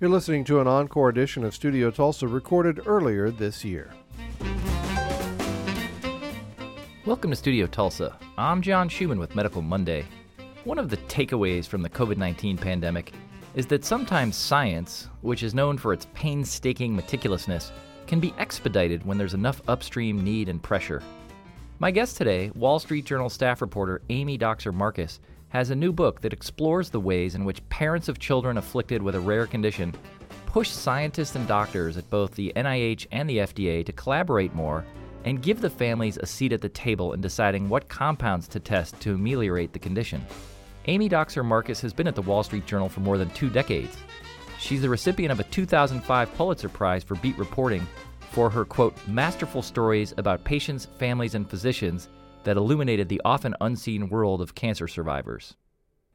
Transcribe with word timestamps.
You're 0.00 0.08
listening 0.08 0.44
to 0.44 0.60
an 0.60 0.66
encore 0.66 1.10
edition 1.10 1.44
of 1.44 1.54
Studio 1.54 1.90
Tulsa 1.90 2.26
recorded 2.26 2.80
earlier 2.86 3.30
this 3.30 3.62
year. 3.62 3.90
Welcome 7.04 7.28
to 7.28 7.36
Studio 7.36 7.66
Tulsa. 7.66 8.16
I'm 8.38 8.62
John 8.62 8.88
Schumann 8.88 9.18
with 9.18 9.34
Medical 9.34 9.60
Monday. 9.60 10.06
One 10.64 10.78
of 10.78 10.88
the 10.88 10.96
takeaways 10.96 11.66
from 11.66 11.82
the 11.82 11.90
COVID 11.90 12.16
19 12.16 12.56
pandemic 12.56 13.12
is 13.54 13.66
that 13.66 13.84
sometimes 13.84 14.36
science, 14.36 15.06
which 15.20 15.42
is 15.42 15.52
known 15.52 15.76
for 15.76 15.92
its 15.92 16.06
painstaking 16.14 16.96
meticulousness, 16.96 17.70
can 18.06 18.20
be 18.20 18.32
expedited 18.38 19.04
when 19.04 19.18
there's 19.18 19.34
enough 19.34 19.60
upstream 19.68 20.24
need 20.24 20.48
and 20.48 20.62
pressure. 20.62 21.02
My 21.78 21.90
guest 21.90 22.16
today, 22.16 22.50
Wall 22.54 22.78
Street 22.78 23.04
Journal 23.04 23.28
staff 23.28 23.60
reporter 23.60 24.00
Amy 24.08 24.38
Dockser 24.38 24.72
Marcus, 24.72 25.20
has 25.50 25.70
a 25.70 25.76
new 25.76 25.92
book 25.92 26.20
that 26.20 26.32
explores 26.32 26.90
the 26.90 27.00
ways 27.00 27.34
in 27.34 27.44
which 27.44 27.68
parents 27.68 28.08
of 28.08 28.18
children 28.18 28.56
afflicted 28.56 29.02
with 29.02 29.14
a 29.14 29.20
rare 29.20 29.46
condition 29.46 29.94
push 30.46 30.68
scientists 30.68 31.36
and 31.36 31.46
doctors 31.46 31.96
at 31.96 32.10
both 32.10 32.34
the 32.34 32.52
NIH 32.56 33.06
and 33.12 33.30
the 33.30 33.38
FDA 33.38 33.86
to 33.86 33.92
collaborate 33.92 34.52
more 34.52 34.84
and 35.24 35.42
give 35.42 35.60
the 35.60 35.70
families 35.70 36.16
a 36.16 36.26
seat 36.26 36.52
at 36.52 36.60
the 36.60 36.68
table 36.68 37.12
in 37.12 37.20
deciding 37.20 37.68
what 37.68 37.88
compounds 37.88 38.48
to 38.48 38.58
test 38.58 38.98
to 39.00 39.14
ameliorate 39.14 39.72
the 39.72 39.78
condition. 39.78 40.24
Amy 40.86 41.08
Dockser 41.08 41.44
Marcus 41.44 41.80
has 41.80 41.92
been 41.92 42.08
at 42.08 42.16
the 42.16 42.22
Wall 42.22 42.42
Street 42.42 42.66
Journal 42.66 42.88
for 42.88 42.98
more 42.98 43.16
than 43.16 43.30
two 43.30 43.48
decades. 43.48 43.96
She's 44.58 44.82
the 44.82 44.88
recipient 44.88 45.30
of 45.30 45.38
a 45.38 45.44
2005 45.44 46.34
Pulitzer 46.34 46.68
Prize 46.68 47.04
for 47.04 47.14
beat 47.16 47.38
reporting 47.38 47.86
for 48.32 48.50
her, 48.50 48.64
quote, 48.64 48.96
masterful 49.06 49.62
stories 49.62 50.14
about 50.16 50.42
patients, 50.42 50.86
families, 50.98 51.36
and 51.36 51.48
physicians 51.48 52.08
that 52.44 52.56
illuminated 52.56 53.08
the 53.08 53.20
often 53.24 53.54
unseen 53.60 54.08
world 54.08 54.40
of 54.40 54.54
cancer 54.54 54.88
survivors. 54.88 55.56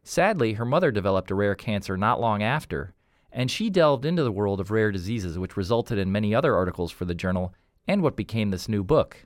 Sadly, 0.04 0.54
her 0.54 0.66
mother 0.66 0.92
developed 0.92 1.32
a 1.32 1.36
rare 1.36 1.56
cancer 1.56 1.98
not 1.98 2.22
long 2.22 2.44
after, 2.44 2.94
and 3.32 3.50
she 3.50 3.70
delved 3.70 4.06
into 4.06 4.24
the 4.24 4.32
world 4.32 4.60
of 4.60 4.72
rare 4.72 4.92
diseases, 4.92 5.38
which 5.38 5.58
resulted 5.58 5.98
in 5.98 6.12
many 6.12 6.34
other 6.34 6.56
articles 6.56 6.92
for 6.92 7.06
the 7.06 7.16
journal 7.16 7.54
and 7.88 8.02
what 8.02 8.16
became 8.16 8.50
this 8.50 8.70
new 8.70 8.84
book. 8.84 9.26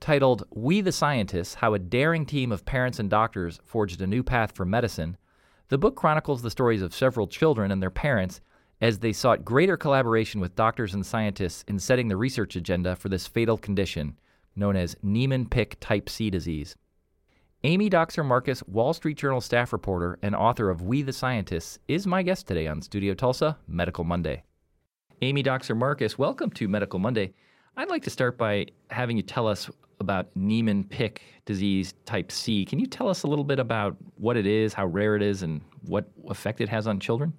Titled 0.00 0.44
We 0.50 0.80
the 0.80 0.92
Scientists 0.92 1.54
How 1.54 1.72
a 1.74 1.78
Daring 1.78 2.26
Team 2.26 2.52
of 2.52 2.64
Parents 2.64 2.98
and 2.98 3.08
Doctors 3.08 3.60
Forged 3.64 4.02
a 4.02 4.06
New 4.06 4.22
Path 4.22 4.52
for 4.52 4.64
Medicine, 4.64 5.16
the 5.68 5.78
book 5.78 5.96
chronicles 5.96 6.42
the 6.42 6.50
stories 6.50 6.82
of 6.82 6.94
several 6.94 7.26
children 7.26 7.70
and 7.70 7.82
their 7.82 7.90
parents 7.90 8.40
as 8.80 8.98
they 8.98 9.12
sought 9.12 9.44
greater 9.44 9.76
collaboration 9.76 10.40
with 10.40 10.56
doctors 10.56 10.92
and 10.92 11.06
scientists 11.06 11.64
in 11.68 11.78
setting 11.78 12.08
the 12.08 12.16
research 12.16 12.56
agenda 12.56 12.96
for 12.96 13.08
this 13.08 13.26
fatal 13.26 13.56
condition 13.56 14.16
known 14.56 14.76
as 14.76 14.96
Niemann-Pick 15.02 15.78
type 15.80 16.08
C 16.08 16.30
disease. 16.30 16.76
Amy 17.62 17.88
Dockser 17.88 18.24
Marcus, 18.24 18.62
Wall 18.64 18.92
Street 18.92 19.16
Journal 19.16 19.40
staff 19.40 19.72
reporter 19.72 20.18
and 20.22 20.34
author 20.34 20.68
of 20.68 20.82
We 20.82 21.02
the 21.02 21.12
Scientists, 21.12 21.78
is 21.88 22.06
my 22.06 22.22
guest 22.22 22.46
today 22.46 22.66
on 22.66 22.82
Studio 22.82 23.14
Tulsa 23.14 23.56
Medical 23.66 24.04
Monday. 24.04 24.42
Amy 25.22 25.42
Dockser 25.42 25.76
Marcus, 25.76 26.18
welcome 26.18 26.50
to 26.50 26.68
Medical 26.68 26.98
Monday. 26.98 27.32
I'd 27.76 27.88
like 27.88 28.02
to 28.02 28.10
start 28.10 28.36
by 28.36 28.66
having 28.90 29.16
you 29.16 29.22
tell 29.22 29.48
us 29.48 29.70
about 30.00 30.28
Niemann-Pick 30.34 31.22
disease 31.46 31.94
type 32.04 32.30
C. 32.30 32.64
Can 32.64 32.78
you 32.78 32.86
tell 32.86 33.08
us 33.08 33.22
a 33.22 33.26
little 33.26 33.44
bit 33.44 33.58
about 33.58 33.96
what 34.16 34.36
it 34.36 34.46
is, 34.46 34.74
how 34.74 34.86
rare 34.86 35.16
it 35.16 35.22
is, 35.22 35.42
and 35.42 35.62
what 35.86 36.10
effect 36.28 36.60
it 36.60 36.68
has 36.68 36.86
on 36.86 37.00
children? 37.00 37.32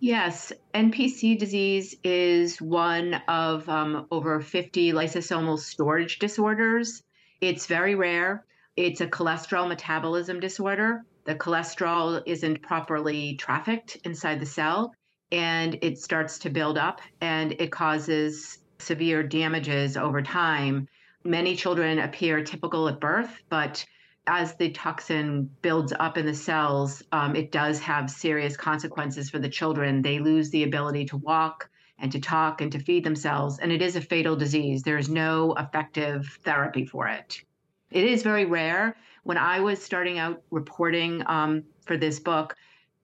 Yes, 0.00 0.52
NPC 0.74 1.36
disease 1.36 1.96
is 2.04 2.62
one 2.62 3.14
of 3.26 3.68
um, 3.68 4.06
over 4.12 4.40
50 4.40 4.92
lysosomal 4.92 5.58
storage 5.58 6.20
disorders. 6.20 7.02
It's 7.40 7.66
very 7.66 7.96
rare. 7.96 8.44
It's 8.76 9.00
a 9.00 9.08
cholesterol 9.08 9.66
metabolism 9.66 10.38
disorder. 10.38 11.04
The 11.24 11.34
cholesterol 11.34 12.22
isn't 12.26 12.62
properly 12.62 13.34
trafficked 13.34 13.96
inside 14.04 14.38
the 14.38 14.46
cell 14.46 14.94
and 15.32 15.76
it 15.82 15.98
starts 15.98 16.38
to 16.40 16.50
build 16.50 16.78
up 16.78 17.00
and 17.20 17.52
it 17.58 17.72
causes 17.72 18.58
severe 18.78 19.24
damages 19.24 19.96
over 19.96 20.22
time. 20.22 20.86
Many 21.24 21.56
children 21.56 21.98
appear 21.98 22.44
typical 22.44 22.88
at 22.88 23.00
birth, 23.00 23.42
but 23.50 23.84
as 24.28 24.54
the 24.56 24.70
toxin 24.70 25.50
builds 25.62 25.92
up 25.98 26.18
in 26.18 26.26
the 26.26 26.34
cells, 26.34 27.02
um, 27.12 27.34
it 27.34 27.50
does 27.50 27.80
have 27.80 28.10
serious 28.10 28.56
consequences 28.56 29.30
for 29.30 29.38
the 29.38 29.48
children. 29.48 30.02
They 30.02 30.18
lose 30.18 30.50
the 30.50 30.64
ability 30.64 31.06
to 31.06 31.16
walk 31.16 31.68
and 31.98 32.12
to 32.12 32.20
talk 32.20 32.60
and 32.60 32.70
to 32.70 32.78
feed 32.78 33.02
themselves, 33.02 33.58
and 33.58 33.72
it 33.72 33.82
is 33.82 33.96
a 33.96 34.00
fatal 34.00 34.36
disease. 34.36 34.82
There 34.82 34.98
is 34.98 35.08
no 35.08 35.54
effective 35.54 36.38
therapy 36.44 36.84
for 36.84 37.08
it. 37.08 37.42
It 37.90 38.04
is 38.04 38.22
very 38.22 38.44
rare. 38.44 38.96
When 39.24 39.38
I 39.38 39.60
was 39.60 39.82
starting 39.82 40.18
out 40.18 40.42
reporting 40.50 41.22
um, 41.26 41.64
for 41.86 41.96
this 41.96 42.20
book, 42.20 42.54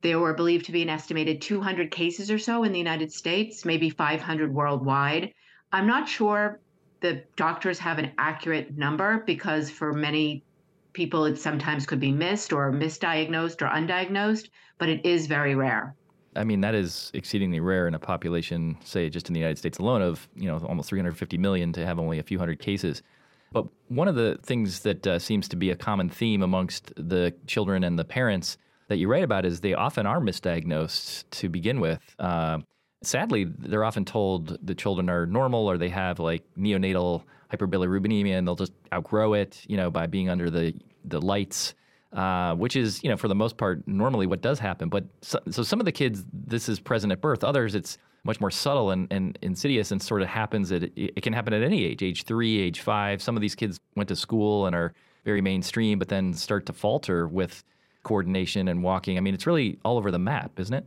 there 0.02 0.20
were 0.20 0.34
believed 0.34 0.66
to 0.66 0.72
be 0.72 0.82
an 0.82 0.90
estimated 0.90 1.40
200 1.40 1.90
cases 1.90 2.30
or 2.30 2.38
so 2.38 2.64
in 2.64 2.72
the 2.72 2.78
United 2.78 3.10
States, 3.10 3.64
maybe 3.64 3.88
500 3.88 4.52
worldwide. 4.52 5.32
I'm 5.72 5.86
not 5.86 6.06
sure 6.06 6.60
the 7.00 7.24
doctors 7.36 7.78
have 7.78 7.98
an 7.98 8.12
accurate 8.18 8.76
number 8.76 9.24
because 9.26 9.70
for 9.70 9.92
many 9.92 10.44
people 10.94 11.26
it 11.26 11.38
sometimes 11.38 11.84
could 11.84 12.00
be 12.00 12.12
missed 12.12 12.52
or 12.52 12.72
misdiagnosed 12.72 13.60
or 13.60 13.66
undiagnosed, 13.66 14.48
but 14.78 14.88
it 14.88 15.04
is 15.04 15.26
very 15.26 15.54
rare. 15.54 15.94
I 16.36 16.44
mean, 16.44 16.60
that 16.62 16.74
is 16.74 17.10
exceedingly 17.14 17.60
rare 17.60 17.86
in 17.86 17.94
a 17.94 17.98
population, 17.98 18.76
say, 18.82 19.08
just 19.08 19.28
in 19.28 19.34
the 19.34 19.40
United 19.40 19.58
States 19.58 19.78
alone, 19.78 20.02
of 20.02 20.28
you 20.34 20.48
know 20.48 20.58
almost 20.66 20.88
350 20.88 21.38
million 21.38 21.72
to 21.74 21.84
have 21.84 21.98
only 21.98 22.18
a 22.18 22.22
few 22.22 22.38
hundred 22.38 22.58
cases. 22.58 23.02
But 23.52 23.66
one 23.88 24.08
of 24.08 24.16
the 24.16 24.38
things 24.42 24.80
that 24.80 25.06
uh, 25.06 25.18
seems 25.20 25.46
to 25.48 25.56
be 25.56 25.70
a 25.70 25.76
common 25.76 26.08
theme 26.08 26.42
amongst 26.42 26.92
the 26.96 27.34
children 27.46 27.84
and 27.84 27.96
the 27.96 28.04
parents 28.04 28.58
that 28.88 28.96
you 28.96 29.08
write 29.08 29.22
about 29.22 29.46
is 29.46 29.60
they 29.60 29.74
often 29.74 30.06
are 30.06 30.20
misdiagnosed 30.20 31.24
to 31.30 31.48
begin 31.48 31.80
with. 31.80 32.00
Uh, 32.18 32.58
sadly, 33.02 33.44
they're 33.44 33.84
often 33.84 34.04
told 34.04 34.58
the 34.60 34.74
children 34.74 35.08
are 35.08 35.26
normal 35.26 35.70
or 35.70 35.78
they 35.78 35.88
have 35.88 36.18
like 36.18 36.42
neonatal 36.58 37.22
hyperbilirubinemia 37.56 38.36
and 38.38 38.46
they'll 38.46 38.56
just 38.56 38.72
outgrow 38.92 39.34
it, 39.34 39.62
you 39.66 39.76
know, 39.76 39.90
by 39.90 40.06
being 40.06 40.28
under 40.28 40.50
the 40.50 40.74
the 41.04 41.20
lights, 41.20 41.74
uh, 42.12 42.54
which 42.54 42.76
is, 42.76 43.02
you 43.02 43.10
know, 43.10 43.16
for 43.16 43.28
the 43.28 43.34
most 43.34 43.56
part, 43.56 43.86
normally 43.86 44.26
what 44.26 44.40
does 44.40 44.58
happen. 44.58 44.88
But 44.88 45.04
so, 45.20 45.38
so, 45.50 45.62
some 45.62 45.80
of 45.80 45.84
the 45.84 45.92
kids, 45.92 46.24
this 46.32 46.68
is 46.68 46.80
present 46.80 47.12
at 47.12 47.20
birth. 47.20 47.44
Others, 47.44 47.74
it's 47.74 47.98
much 48.24 48.40
more 48.40 48.50
subtle 48.50 48.90
and, 48.90 49.06
and 49.10 49.38
insidious 49.42 49.90
and 49.90 50.02
sort 50.02 50.22
of 50.22 50.28
happens 50.28 50.72
at, 50.72 50.84
it 50.96 51.22
can 51.22 51.32
happen 51.32 51.52
at 51.52 51.62
any 51.62 51.84
age, 51.84 52.02
age 52.02 52.24
three, 52.24 52.58
age 52.58 52.80
five. 52.80 53.20
Some 53.20 53.36
of 53.36 53.42
these 53.42 53.54
kids 53.54 53.78
went 53.96 54.08
to 54.08 54.16
school 54.16 54.66
and 54.66 54.74
are 54.74 54.94
very 55.24 55.42
mainstream, 55.42 55.98
but 55.98 56.08
then 56.08 56.32
start 56.32 56.64
to 56.66 56.72
falter 56.72 57.28
with 57.28 57.62
coordination 58.02 58.68
and 58.68 58.82
walking. 58.82 59.18
I 59.18 59.20
mean, 59.20 59.34
it's 59.34 59.46
really 59.46 59.78
all 59.84 59.98
over 59.98 60.10
the 60.10 60.18
map, 60.18 60.58
isn't 60.58 60.74
it? 60.74 60.86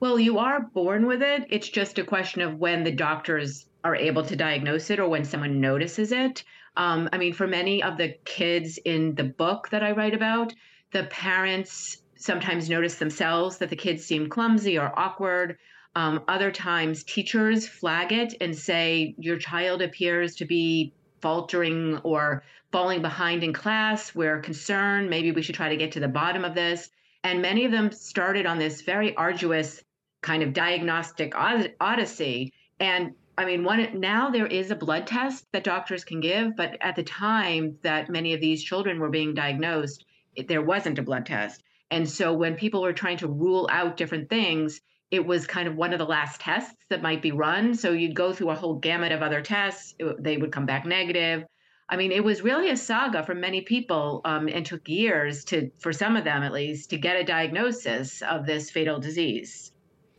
Well, 0.00 0.18
you 0.18 0.38
are 0.38 0.60
born 0.60 1.06
with 1.06 1.22
it. 1.22 1.46
It's 1.50 1.68
just 1.68 1.98
a 1.98 2.04
question 2.04 2.40
of 2.40 2.58
when 2.58 2.84
the 2.84 2.92
doctors 2.92 3.66
are 3.84 3.96
able 3.96 4.24
to 4.24 4.36
diagnose 4.36 4.90
it 4.90 4.98
or 4.98 5.08
when 5.08 5.24
someone 5.24 5.60
notices 5.60 6.12
it. 6.12 6.44
Um, 6.76 7.08
I 7.12 7.18
mean, 7.18 7.32
for 7.32 7.46
many 7.46 7.82
of 7.82 7.96
the 7.96 8.14
kids 8.24 8.78
in 8.84 9.14
the 9.14 9.24
book 9.24 9.68
that 9.70 9.82
I 9.82 9.92
write 9.92 10.14
about, 10.14 10.52
the 10.92 11.04
parents 11.04 11.98
sometimes 12.16 12.68
notice 12.68 12.96
themselves 12.96 13.58
that 13.58 13.70
the 13.70 13.76
kids 13.76 14.04
seem 14.04 14.28
clumsy 14.28 14.78
or 14.78 14.96
awkward. 14.98 15.58
Um, 15.94 16.22
other 16.28 16.50
times, 16.50 17.02
teachers 17.04 17.66
flag 17.66 18.12
it 18.12 18.34
and 18.40 18.56
say, 18.56 19.14
Your 19.18 19.38
child 19.38 19.82
appears 19.82 20.36
to 20.36 20.44
be 20.44 20.92
faltering 21.20 21.98
or 22.04 22.44
falling 22.70 23.02
behind 23.02 23.42
in 23.42 23.52
class. 23.52 24.14
We're 24.14 24.40
concerned. 24.40 25.10
Maybe 25.10 25.32
we 25.32 25.42
should 25.42 25.54
try 25.54 25.68
to 25.68 25.76
get 25.76 25.92
to 25.92 26.00
the 26.00 26.08
bottom 26.08 26.44
of 26.44 26.54
this. 26.54 26.90
And 27.24 27.42
many 27.42 27.64
of 27.64 27.72
them 27.72 27.90
started 27.90 28.46
on 28.46 28.58
this 28.58 28.82
very 28.82 29.16
arduous 29.16 29.82
kind 30.22 30.42
of 30.42 30.52
diagnostic 30.52 31.32
odyssey. 31.36 32.52
And 32.78 33.14
I 33.38 33.44
mean, 33.44 33.62
one 33.62 34.00
now 34.00 34.30
there 34.30 34.48
is 34.48 34.72
a 34.72 34.76
blood 34.76 35.06
test 35.06 35.46
that 35.52 35.62
doctors 35.62 36.02
can 36.02 36.18
give, 36.18 36.56
but 36.56 36.76
at 36.80 36.96
the 36.96 37.04
time 37.04 37.78
that 37.82 38.10
many 38.10 38.34
of 38.34 38.40
these 38.40 38.64
children 38.64 38.98
were 38.98 39.10
being 39.10 39.32
diagnosed, 39.32 40.04
it, 40.34 40.48
there 40.48 40.60
wasn't 40.60 40.98
a 40.98 41.02
blood 41.02 41.24
test. 41.24 41.62
And 41.92 42.10
so 42.10 42.32
when 42.32 42.56
people 42.56 42.82
were 42.82 42.92
trying 42.92 43.18
to 43.18 43.28
rule 43.28 43.68
out 43.70 43.96
different 43.96 44.28
things, 44.28 44.80
it 45.12 45.24
was 45.24 45.46
kind 45.46 45.68
of 45.68 45.76
one 45.76 45.92
of 45.92 46.00
the 46.00 46.04
last 46.04 46.40
tests 46.40 46.84
that 46.90 47.00
might 47.00 47.22
be 47.22 47.30
run. 47.30 47.74
So 47.74 47.92
you'd 47.92 48.16
go 48.16 48.32
through 48.32 48.50
a 48.50 48.56
whole 48.56 48.74
gamut 48.74 49.12
of 49.12 49.22
other 49.22 49.40
tests, 49.40 49.94
it, 50.00 50.20
they 50.20 50.36
would 50.36 50.50
come 50.50 50.66
back 50.66 50.84
negative. 50.84 51.44
I 51.88 51.96
mean, 51.96 52.10
it 52.10 52.24
was 52.24 52.42
really 52.42 52.70
a 52.70 52.76
saga 52.76 53.22
for 53.22 53.36
many 53.36 53.60
people, 53.60 54.20
um, 54.24 54.48
and 54.48 54.66
took 54.66 54.88
years 54.88 55.44
to, 55.44 55.70
for 55.78 55.92
some 55.92 56.16
of 56.16 56.24
them 56.24 56.42
at 56.42 56.52
least, 56.52 56.90
to 56.90 56.98
get 56.98 57.14
a 57.14 57.22
diagnosis 57.22 58.20
of 58.20 58.46
this 58.46 58.68
fatal 58.68 58.98
disease. 58.98 59.70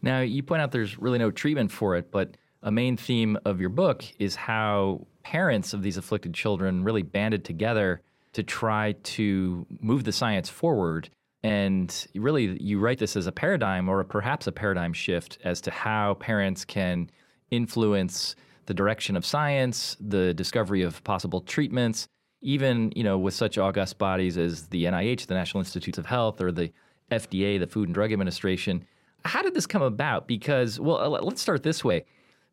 Now, 0.02 0.22
you 0.22 0.42
point 0.42 0.62
out 0.62 0.72
there's 0.72 0.98
really 0.98 1.20
no 1.20 1.32
treatment 1.32 1.70
for 1.70 1.98
it, 1.98 2.12
but 2.12 2.38
a 2.62 2.72
main 2.72 2.98
theme 2.98 3.38
of 3.46 3.60
your 3.60 3.70
book 3.70 4.04
is 4.20 4.36
how 4.36 5.08
parents 5.24 5.74
of 5.74 5.82
these 5.82 5.98
afflicted 5.98 6.34
children 6.34 6.84
really 6.84 7.04
banded 7.04 7.46
together 7.46 8.02
to 8.34 8.44
try 8.44 8.94
to 9.04 9.66
move 9.80 10.04
the 10.04 10.12
science 10.12 10.50
forward. 10.50 11.10
And 11.42 12.08
really, 12.16 12.62
you 12.62 12.80
write 12.80 13.00
this 13.00 13.16
as 13.16 13.28
a 13.28 13.32
paradigm 13.32 13.88
or 13.88 14.04
perhaps 14.04 14.48
a 14.48 14.52
paradigm 14.52 14.94
shift 14.94 15.38
as 15.44 15.62
to 15.62 15.72
how 15.72 16.16
parents 16.16 16.66
can 16.66 17.10
influence 17.50 18.36
the 18.66 18.74
direction 18.74 19.16
of 19.16 19.26
science, 19.26 19.96
the 20.00 20.34
discovery 20.34 20.84
of 20.84 21.04
possible 21.04 21.42
treatments, 21.42 22.08
even 22.42 22.92
you 22.96 23.04
know 23.04 23.18
with 23.18 23.34
such 23.34 23.58
august 23.58 23.98
bodies 23.98 24.38
as 24.38 24.68
the 24.68 24.84
NIH, 24.84 25.26
the 25.26 25.34
National 25.34 25.62
Institutes 25.62 25.98
of 25.98 26.06
Health, 26.06 26.40
or 26.42 26.52
the 26.52 26.72
FDA, 27.10 27.60
the 27.60 27.68
Food 27.68 27.88
and 27.88 27.96
Drug 27.96 28.12
Administration 28.12 28.86
How 29.26 29.42
did 29.42 29.54
this 29.54 29.66
come 29.66 29.82
about? 29.82 30.28
Because, 30.28 30.80
well, 30.80 31.16
uh, 31.16 31.22
let's 31.22 31.42
start 31.42 31.64
this 31.64 31.84
way. 31.84 32.06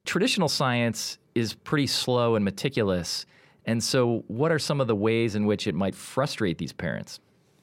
Traditional 0.06 0.48
science 0.48 1.18
is 1.34 1.52
pretty 1.52 1.86
slow 1.86 2.36
and 2.36 2.44
meticulous. 2.44 3.26
And 3.66 3.82
so, 3.82 4.24
what 4.28 4.52
are 4.52 4.58
some 4.58 4.80
of 4.80 4.86
the 4.86 4.96
ways 4.96 5.34
in 5.34 5.44
which 5.44 5.66
it 5.66 5.74
might 5.74 5.94
frustrate 5.94 6.58
these 6.58 6.72
parents? 6.72 7.20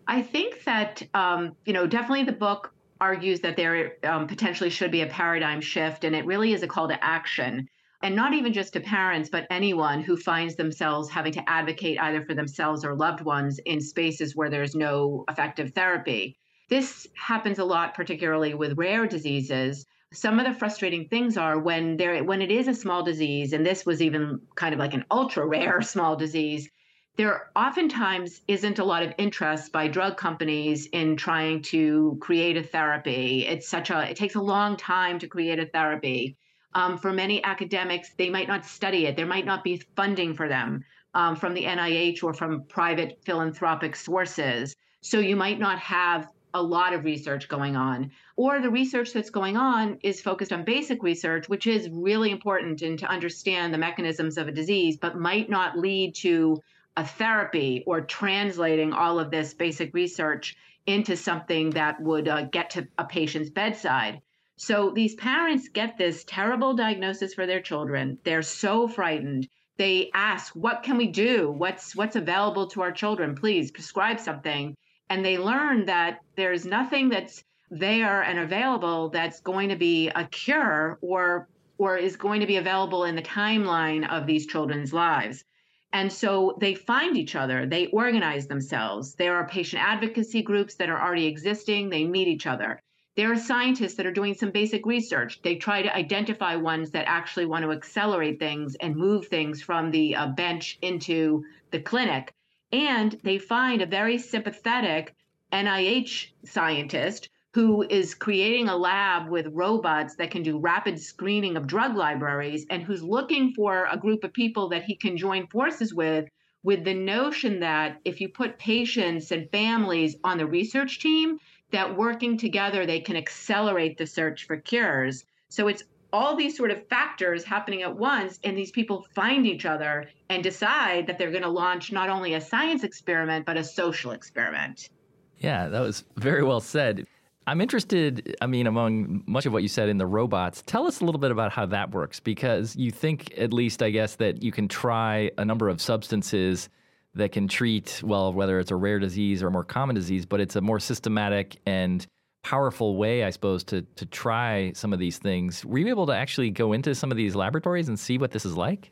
I 0.08 0.22
think 0.22 0.66
that, 0.66 1.02
um, 1.14 1.56
you 1.66 1.72
know, 1.72 1.88
definitely 1.88 2.26
the 2.26 2.34
book 2.34 2.74
argues 3.00 3.40
that 3.40 3.56
there 3.56 3.94
um, 4.04 4.28
potentially 4.28 4.70
should 4.70 4.92
be 4.92 5.02
a 5.02 5.08
paradigm 5.08 5.62
shift, 5.62 6.04
and 6.04 6.16
it 6.16 6.26
really 6.26 6.54
is 6.54 6.64
a 6.64 6.68
call 6.68 6.88
to 6.90 7.04
action. 7.04 7.68
And 8.02 8.16
not 8.16 8.34
even 8.34 8.52
just 8.52 8.74
to 8.74 8.82
parents, 8.82 9.30
but 9.30 9.48
anyone 9.50 10.04
who 10.04 10.18
finds 10.18 10.56
themselves 10.56 11.10
having 11.10 11.32
to 11.34 11.50
advocate 11.50 11.98
either 12.02 12.26
for 12.26 12.34
themselves 12.34 12.84
or 12.84 12.96
loved 12.96 13.22
ones 13.22 13.60
in 13.66 13.80
spaces 13.80 14.36
where 14.36 14.50
there's 14.50 14.76
no 14.76 15.24
effective 15.30 15.72
therapy. 15.72 16.38
This 16.70 17.08
happens 17.16 17.60
a 17.60 17.64
lot, 17.64 17.94
particularly 17.94 18.54
with 18.54 18.78
rare 18.78 19.08
diseases. 19.08 19.86
Some 20.14 20.40
of 20.40 20.46
the 20.46 20.54
frustrating 20.54 21.08
things 21.08 21.38
are 21.38 21.58
when 21.60 21.98
there 21.98 22.24
when 22.24 22.42
it 22.42 22.52
is 22.52 22.68
a 22.68 22.74
small 22.74 23.04
disease, 23.04 23.54
and 23.54 23.66
this 23.66 23.86
was 23.86 24.02
even 24.02 24.42
kind 24.56 24.74
of 24.74 24.80
like 24.80 24.94
an 24.94 25.06
ultra 25.10 25.46
rare 25.46 25.82
small 25.94 26.16
disease, 26.16 26.70
there 27.16 27.52
oftentimes 27.56 28.42
isn't 28.48 28.80
a 28.80 28.84
lot 28.84 29.04
of 29.04 29.14
interest 29.18 29.72
by 29.72 29.88
drug 29.88 30.18
companies 30.18 30.88
in 30.88 31.16
trying 31.16 31.62
to 31.62 32.18
create 32.22 32.58
a 32.58 32.64
therapy. 32.64 33.46
It's 33.48 33.68
such 33.68 33.90
a 33.90 34.10
it 34.10 34.16
takes 34.16 34.36
a 34.36 34.42
long 34.42 34.78
time 34.78 35.20
to 35.20 35.28
create 35.28 35.60
a 35.60 35.66
therapy. 35.66 36.38
Um, 36.76 36.98
for 36.98 37.14
many 37.14 37.44
academics, 37.44 38.14
they 38.18 38.30
might 38.30 38.48
not 38.48 38.66
study 38.66 39.06
it. 39.06 39.16
There 39.16 39.28
might 39.28 39.46
not 39.46 39.64
be 39.64 39.84
funding 39.96 40.34
for 40.34 40.48
them 40.48 40.84
um, 41.14 41.36
from 41.36 41.54
the 41.54 41.64
NIH 41.64 42.24
or 42.24 42.34
from 42.34 42.64
private 42.64 43.20
philanthropic 43.26 43.96
sources. 43.96 44.76
So 45.02 45.20
you 45.20 45.36
might 45.36 45.60
not 45.60 45.78
have 45.80 46.30
a 46.54 46.62
lot 46.62 46.94
of 46.94 47.04
research 47.04 47.48
going 47.48 47.76
on. 47.76 48.12
Or 48.36 48.60
the 48.60 48.70
research 48.70 49.14
that's 49.14 49.30
going 49.30 49.58
on 49.58 50.00
is 50.02 50.22
focused 50.22 50.52
on 50.52 50.64
basic 50.64 51.04
research, 51.04 51.48
which 51.48 51.68
is 51.68 51.90
really 51.90 52.32
important 52.32 52.82
and 52.82 52.98
to 53.00 53.06
understand 53.06 53.74
the 53.74 53.78
mechanisms 53.78 54.38
of 54.38 54.48
a 54.48 54.52
disease, 54.52 54.98
but 54.98 55.20
might 55.20 55.50
not 55.50 55.78
lead 55.78 56.16
to 56.16 56.62
a 56.98 57.06
therapy 57.06 57.84
or 57.86 58.02
translating 58.02 58.92
all 58.92 59.20
of 59.20 59.30
this 59.30 59.54
basic 59.54 59.94
research 59.94 60.56
into 60.86 61.16
something 61.16 61.72
that 61.72 62.02
would 62.02 62.28
uh, 62.28 62.44
get 62.44 62.72
to 62.72 62.88
a 62.98 63.06
patient's 63.06 63.50
bedside. 63.50 64.22
So 64.56 64.92
these 64.92 65.16
parents 65.16 65.70
get 65.70 65.98
this 65.98 66.24
terrible 66.24 66.74
diagnosis 66.74 67.34
for 67.34 67.46
their 67.46 67.62
children. 67.62 68.18
They're 68.24 68.42
so 68.42 68.88
frightened. 68.88 69.48
They 69.78 70.12
ask, 70.14 70.54
"What 70.56 70.84
can 70.84 70.98
we 70.98 71.08
do? 71.08 71.52
What's 71.52 71.96
what's 71.96 72.16
available 72.16 72.68
to 72.70 72.82
our 72.82 72.92
children? 72.92 73.36
Please 73.36 73.72
prescribe 73.72 74.20
something." 74.20 74.76
And 75.10 75.26
they 75.26 75.38
learn 75.38 75.86
that 75.86 76.20
there's 76.36 76.66
nothing 76.66 77.10
that's 77.10 77.44
there 77.74 78.22
and 78.22 78.40
available 78.40 79.10
that's 79.10 79.40
going 79.42 79.70
to 79.70 79.76
be 79.76 80.10
a 80.10 80.26
cure 80.26 81.00
or 81.02 81.48
or 81.80 81.98
is 81.98 82.16
going 82.16 82.40
to 82.40 82.46
be 82.46 82.58
available 82.58 83.04
in 83.06 83.16
the 83.16 83.22
timeline 83.22 84.08
of 84.08 84.28
these 84.28 84.46
children's 84.46 84.94
lives. 84.94 85.44
And 85.92 86.12
so 86.12 86.56
they 86.60 86.76
find 86.76 87.18
each 87.18 87.36
other, 87.36 87.66
they 87.66 87.88
organize 87.88 88.48
themselves. 88.48 89.16
There 89.16 89.36
are 89.36 89.48
patient 89.48 89.84
advocacy 89.84 90.44
groups 90.44 90.76
that 90.76 90.90
are 90.90 91.02
already 91.02 91.26
existing, 91.26 91.90
they 91.90 92.06
meet 92.06 92.28
each 92.28 92.46
other. 92.46 92.82
There 93.16 93.32
are 93.32 93.38
scientists 93.38 93.96
that 93.96 94.06
are 94.06 94.12
doing 94.12 94.34
some 94.34 94.52
basic 94.52 94.86
research. 94.86 95.42
They 95.44 95.56
try 95.56 95.84
to 95.84 95.96
identify 95.96 96.56
ones 96.56 96.92
that 96.92 97.08
actually 97.08 97.46
want 97.46 97.64
to 97.64 97.72
accelerate 97.72 98.40
things 98.40 98.76
and 98.76 98.96
move 98.96 99.28
things 99.28 99.62
from 99.62 99.92
the 99.92 100.16
uh, 100.16 100.28
bench 100.28 100.80
into 100.82 101.44
the 101.70 101.80
clinic. 101.80 102.34
And 102.72 103.16
they 103.24 103.38
find 103.38 103.82
a 103.82 103.88
very 103.88 104.18
sympathetic 104.18 105.16
NIH 105.52 106.30
scientist 106.44 107.30
who 107.54 107.84
is 107.84 108.16
creating 108.16 108.68
a 108.68 108.76
lab 108.76 109.30
with 109.30 109.48
robots 109.54 110.16
that 110.16 110.32
can 110.32 110.42
do 110.42 110.58
rapid 110.58 111.00
screening 111.00 111.56
of 111.56 111.68
drug 111.68 111.96
libraries 111.96 112.66
and 112.72 112.82
who's 112.82 113.04
looking 113.04 113.54
for 113.54 113.88
a 113.92 113.98
group 113.98 114.24
of 114.24 114.34
people 114.34 114.70
that 114.70 114.84
he 114.84 114.96
can 114.96 115.16
join 115.16 115.46
forces 115.48 115.94
with 115.94 116.26
with 116.64 116.84
the 116.84 116.94
notion 116.94 117.60
that 117.60 118.00
if 118.06 118.22
you 118.22 118.30
put 118.30 118.58
patients 118.58 119.32
and 119.32 119.50
families 119.52 120.16
on 120.24 120.38
the 120.38 120.46
research 120.46 121.00
team 121.00 121.38
that 121.72 121.96
working 121.96 122.38
together 122.38 122.86
they 122.86 123.00
can 123.00 123.16
accelerate 123.16 123.98
the 123.98 124.08
search 124.08 124.46
for 124.46 124.58
cures. 124.58 125.24
So 125.50 125.68
it's 125.68 125.84
all 126.12 126.36
these 126.36 126.56
sort 126.56 126.72
of 126.72 126.88
factors 126.88 127.44
happening 127.44 127.82
at 127.84 127.96
once 127.96 128.40
and 128.44 128.58
these 128.58 128.72
people 128.72 129.06
find 129.14 129.46
each 129.46 129.66
other 129.66 130.10
and 130.30 130.42
decide 130.42 131.06
that 131.06 131.20
they're 131.20 131.32
going 131.32 131.44
to 131.44 131.50
launch 131.50 131.92
not 131.92 132.10
only 132.10 132.34
a 132.34 132.42
science 132.42 132.84
experiment 132.84 133.46
but 133.46 133.58
a 133.58 133.64
social 133.64 134.12
experiment. 134.12 134.90
Yeah 135.38 135.68
that 135.68 135.82
was 135.82 136.04
very 136.16 136.44
well 136.44 136.60
said 136.62 137.06
I'm 137.46 137.60
interested, 137.60 138.36
I 138.42 138.48
mean, 138.48 138.68
among 138.68 139.24
much 139.26 139.46
of 139.46 139.54
what 139.54 139.64
you 139.64 139.68
said 139.68 139.90
in 139.90 139.98
the 139.98 140.06
robots, 140.06 140.64
tell 140.66 140.88
us 140.88 141.02
a 141.02 141.06
little 141.06 141.20
bit 141.20 141.32
about 141.32 141.52
how 141.52 141.66
that 141.68 141.92
works 141.92 142.20
because 142.20 142.76
you 142.76 142.92
think, 142.92 143.38
at 143.38 143.54
least, 143.54 143.84
I 143.84 143.90
guess, 143.90 144.16
that 144.16 144.42
you 144.42 144.52
can 144.52 144.68
try 144.68 145.32
a 145.38 145.44
number 145.44 145.68
of 145.68 145.82
substances 145.82 146.70
that 147.16 147.32
can 147.32 147.48
treat, 147.48 148.02
well, 148.04 148.34
whether 148.34 148.60
it's 148.60 148.72
a 148.72 148.76
rare 148.76 149.00
disease 149.00 149.44
or 149.44 149.48
a 149.48 149.52
more 149.52 149.64
common 149.64 149.96
disease, 149.96 150.26
but 150.26 150.40
it's 150.40 150.56
a 150.56 150.62
more 150.62 150.80
systematic 150.80 151.58
and 151.66 152.08
powerful 152.44 152.98
way, 152.98 153.24
I 153.24 153.30
suppose, 153.30 153.64
to, 153.66 153.82
to 153.82 154.06
try 154.06 154.72
some 154.74 154.94
of 154.94 155.00
these 155.00 155.18
things. 155.18 155.64
Were 155.66 155.78
you 155.78 155.90
able 155.90 156.06
to 156.08 156.14
actually 156.14 156.50
go 156.50 156.74
into 156.74 156.96
some 156.96 157.12
of 157.12 157.18
these 157.18 157.36
laboratories 157.36 157.88
and 157.88 158.00
see 158.00 158.18
what 158.18 158.32
this 158.32 158.46
is 158.46 158.58
like? 158.58 158.92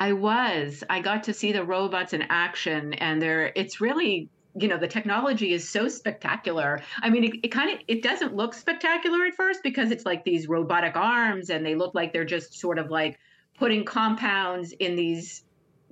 I 0.00 0.12
was. 0.12 0.82
I 0.90 1.00
got 1.00 1.22
to 1.24 1.32
see 1.32 1.52
the 1.52 1.64
robots 1.64 2.12
in 2.12 2.22
action, 2.22 2.94
and 2.94 3.22
they're, 3.22 3.52
it's 3.54 3.80
really 3.80 4.28
you 4.54 4.68
know 4.68 4.76
the 4.76 4.88
technology 4.88 5.52
is 5.52 5.68
so 5.68 5.88
spectacular. 5.88 6.82
I 7.00 7.10
mean 7.10 7.24
it, 7.24 7.32
it 7.42 7.48
kind 7.48 7.72
of 7.72 7.80
it 7.88 8.02
doesn't 8.02 8.34
look 8.34 8.54
spectacular 8.54 9.24
at 9.24 9.34
first 9.34 9.62
because 9.62 9.90
it's 9.90 10.04
like 10.04 10.24
these 10.24 10.48
robotic 10.48 10.96
arms 10.96 11.50
and 11.50 11.64
they 11.64 11.74
look 11.74 11.94
like 11.94 12.12
they're 12.12 12.24
just 12.24 12.58
sort 12.58 12.78
of 12.78 12.90
like 12.90 13.18
putting 13.58 13.84
compounds 13.84 14.72
in 14.72 14.96
these 14.96 15.44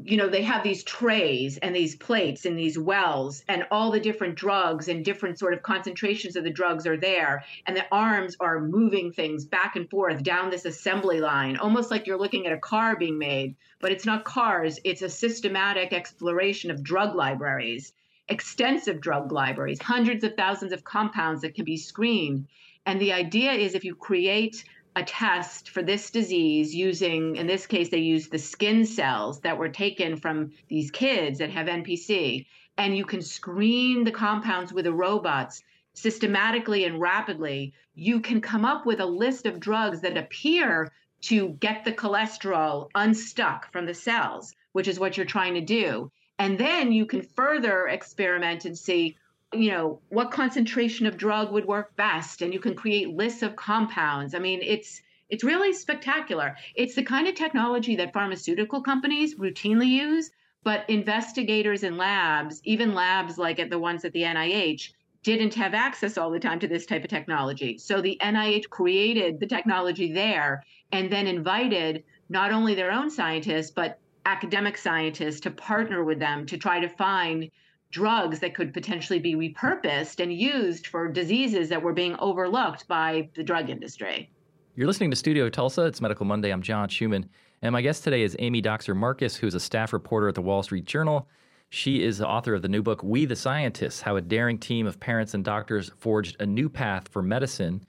you 0.04 0.16
know 0.16 0.28
they 0.28 0.42
have 0.42 0.62
these 0.62 0.82
trays 0.84 1.58
and 1.58 1.74
these 1.74 1.94
plates 1.96 2.44
and 2.46 2.58
these 2.58 2.78
wells 2.78 3.44
and 3.48 3.66
all 3.70 3.90
the 3.90 4.00
different 4.00 4.34
drugs 4.34 4.88
and 4.88 5.04
different 5.04 5.38
sort 5.38 5.52
of 5.52 5.62
concentrations 5.62 6.36
of 6.36 6.44
the 6.44 6.50
drugs 6.50 6.86
are 6.86 6.96
there. 6.96 7.44
And 7.66 7.76
the 7.76 7.84
arms 7.92 8.36
are 8.40 8.60
moving 8.60 9.12
things 9.12 9.44
back 9.44 9.76
and 9.76 9.88
forth 9.90 10.22
down 10.22 10.50
this 10.50 10.64
assembly 10.64 11.20
line 11.20 11.56
almost 11.56 11.90
like 11.90 12.06
you're 12.06 12.18
looking 12.18 12.46
at 12.46 12.52
a 12.52 12.58
car 12.58 12.96
being 12.96 13.18
made. 13.18 13.56
But 13.78 13.92
it's 13.92 14.06
not 14.06 14.24
cars 14.24 14.78
it's 14.84 15.02
a 15.02 15.08
systematic 15.08 15.92
exploration 15.92 16.70
of 16.70 16.82
drug 16.82 17.14
libraries 17.14 17.92
extensive 18.30 19.00
drug 19.00 19.32
libraries, 19.32 19.82
hundreds 19.82 20.24
of 20.24 20.36
thousands 20.36 20.72
of 20.72 20.84
compounds 20.84 21.42
that 21.42 21.54
can 21.54 21.64
be 21.64 21.76
screened. 21.76 22.46
And 22.86 23.00
the 23.00 23.12
idea 23.12 23.52
is 23.52 23.74
if 23.74 23.84
you 23.84 23.94
create 23.94 24.64
a 24.96 25.02
test 25.02 25.70
for 25.70 25.82
this 25.82 26.10
disease 26.10 26.74
using, 26.74 27.36
in 27.36 27.46
this 27.46 27.66
case, 27.66 27.90
they 27.90 27.98
used 27.98 28.30
the 28.30 28.38
skin 28.38 28.84
cells 28.84 29.40
that 29.40 29.58
were 29.58 29.68
taken 29.68 30.16
from 30.16 30.52
these 30.68 30.90
kids 30.90 31.38
that 31.38 31.50
have 31.50 31.66
NPC, 31.66 32.46
and 32.78 32.96
you 32.96 33.04
can 33.04 33.20
screen 33.20 34.04
the 34.04 34.10
compounds 34.10 34.72
with 34.72 34.84
the 34.84 34.92
robots 34.92 35.62
systematically 35.94 36.84
and 36.84 37.00
rapidly, 37.00 37.74
you 37.94 38.20
can 38.20 38.40
come 38.40 38.64
up 38.64 38.86
with 38.86 39.00
a 39.00 39.06
list 39.06 39.44
of 39.44 39.60
drugs 39.60 40.00
that 40.00 40.16
appear 40.16 40.90
to 41.20 41.50
get 41.60 41.84
the 41.84 41.92
cholesterol 41.92 42.88
unstuck 42.94 43.70
from 43.72 43.86
the 43.86 43.94
cells, 43.94 44.54
which 44.72 44.88
is 44.88 44.98
what 44.98 45.16
you're 45.16 45.26
trying 45.26 45.54
to 45.54 45.60
do. 45.60 46.10
And 46.40 46.56
then 46.56 46.90
you 46.90 47.04
can 47.04 47.20
further 47.20 47.88
experiment 47.88 48.64
and 48.64 48.76
see, 48.76 49.14
you 49.52 49.70
know, 49.70 50.00
what 50.08 50.30
concentration 50.30 51.04
of 51.04 51.18
drug 51.18 51.52
would 51.52 51.66
work 51.66 51.94
best. 51.96 52.40
And 52.40 52.54
you 52.54 52.58
can 52.58 52.74
create 52.74 53.10
lists 53.10 53.42
of 53.42 53.56
compounds. 53.56 54.34
I 54.34 54.38
mean, 54.38 54.60
it's 54.62 55.02
it's 55.28 55.44
really 55.44 55.74
spectacular. 55.74 56.56
It's 56.74 56.94
the 56.94 57.02
kind 57.02 57.28
of 57.28 57.34
technology 57.34 57.94
that 57.96 58.14
pharmaceutical 58.14 58.80
companies 58.80 59.34
routinely 59.34 59.88
use, 59.88 60.30
but 60.64 60.88
investigators 60.88 61.82
in 61.82 61.98
labs, 61.98 62.62
even 62.64 62.94
labs 62.94 63.36
like 63.36 63.60
at 63.60 63.68
the 63.68 63.78
ones 63.78 64.06
at 64.06 64.12
the 64.14 64.22
NIH, 64.22 64.92
didn't 65.22 65.54
have 65.54 65.74
access 65.74 66.16
all 66.16 66.30
the 66.30 66.40
time 66.40 66.58
to 66.60 66.68
this 66.68 66.86
type 66.86 67.04
of 67.04 67.10
technology. 67.10 67.76
So 67.76 68.00
the 68.00 68.18
NIH 68.22 68.70
created 68.70 69.40
the 69.40 69.46
technology 69.46 70.10
there 70.10 70.64
and 70.90 71.12
then 71.12 71.26
invited 71.26 72.02
not 72.30 72.50
only 72.50 72.74
their 72.74 72.92
own 72.92 73.10
scientists, 73.10 73.70
but 73.70 73.98
academic 74.26 74.76
scientists 74.76 75.40
to 75.40 75.50
partner 75.50 76.04
with 76.04 76.18
them 76.18 76.46
to 76.46 76.56
try 76.56 76.80
to 76.80 76.88
find 76.88 77.50
drugs 77.90 78.38
that 78.38 78.54
could 78.54 78.72
potentially 78.72 79.18
be 79.18 79.34
repurposed 79.34 80.20
and 80.20 80.32
used 80.32 80.86
for 80.86 81.08
diseases 81.08 81.68
that 81.68 81.82
were 81.82 81.92
being 81.92 82.16
overlooked 82.18 82.86
by 82.86 83.28
the 83.34 83.42
drug 83.42 83.68
industry. 83.68 84.30
You're 84.76 84.86
listening 84.86 85.10
to 85.10 85.16
Studio 85.16 85.48
Tulsa. 85.48 85.86
It's 85.86 86.00
Medical 86.00 86.24
Monday. 86.24 86.50
I'm 86.50 86.62
John 86.62 86.88
Schumann. 86.88 87.28
And 87.62 87.72
my 87.72 87.82
guest 87.82 88.04
today 88.04 88.22
is 88.22 88.36
Amy 88.38 88.62
Dockser 88.62 88.96
Marcus, 88.96 89.36
who's 89.36 89.54
a 89.54 89.60
staff 89.60 89.92
reporter 89.92 90.28
at 90.28 90.34
the 90.34 90.42
Wall 90.42 90.62
Street 90.62 90.84
Journal. 90.84 91.28
She 91.68 92.02
is 92.02 92.18
the 92.18 92.28
author 92.28 92.54
of 92.54 92.62
the 92.62 92.68
new 92.68 92.82
book, 92.82 93.02
We 93.02 93.26
the 93.26 93.36
Scientists 93.36 94.00
How 94.00 94.16
a 94.16 94.20
Daring 94.20 94.58
Team 94.58 94.86
of 94.86 94.98
Parents 94.98 95.34
and 95.34 95.44
Doctors 95.44 95.90
Forged 95.98 96.36
a 96.40 96.46
New 96.46 96.68
Path 96.68 97.08
for 97.08 97.22
Medicine. 97.22 97.84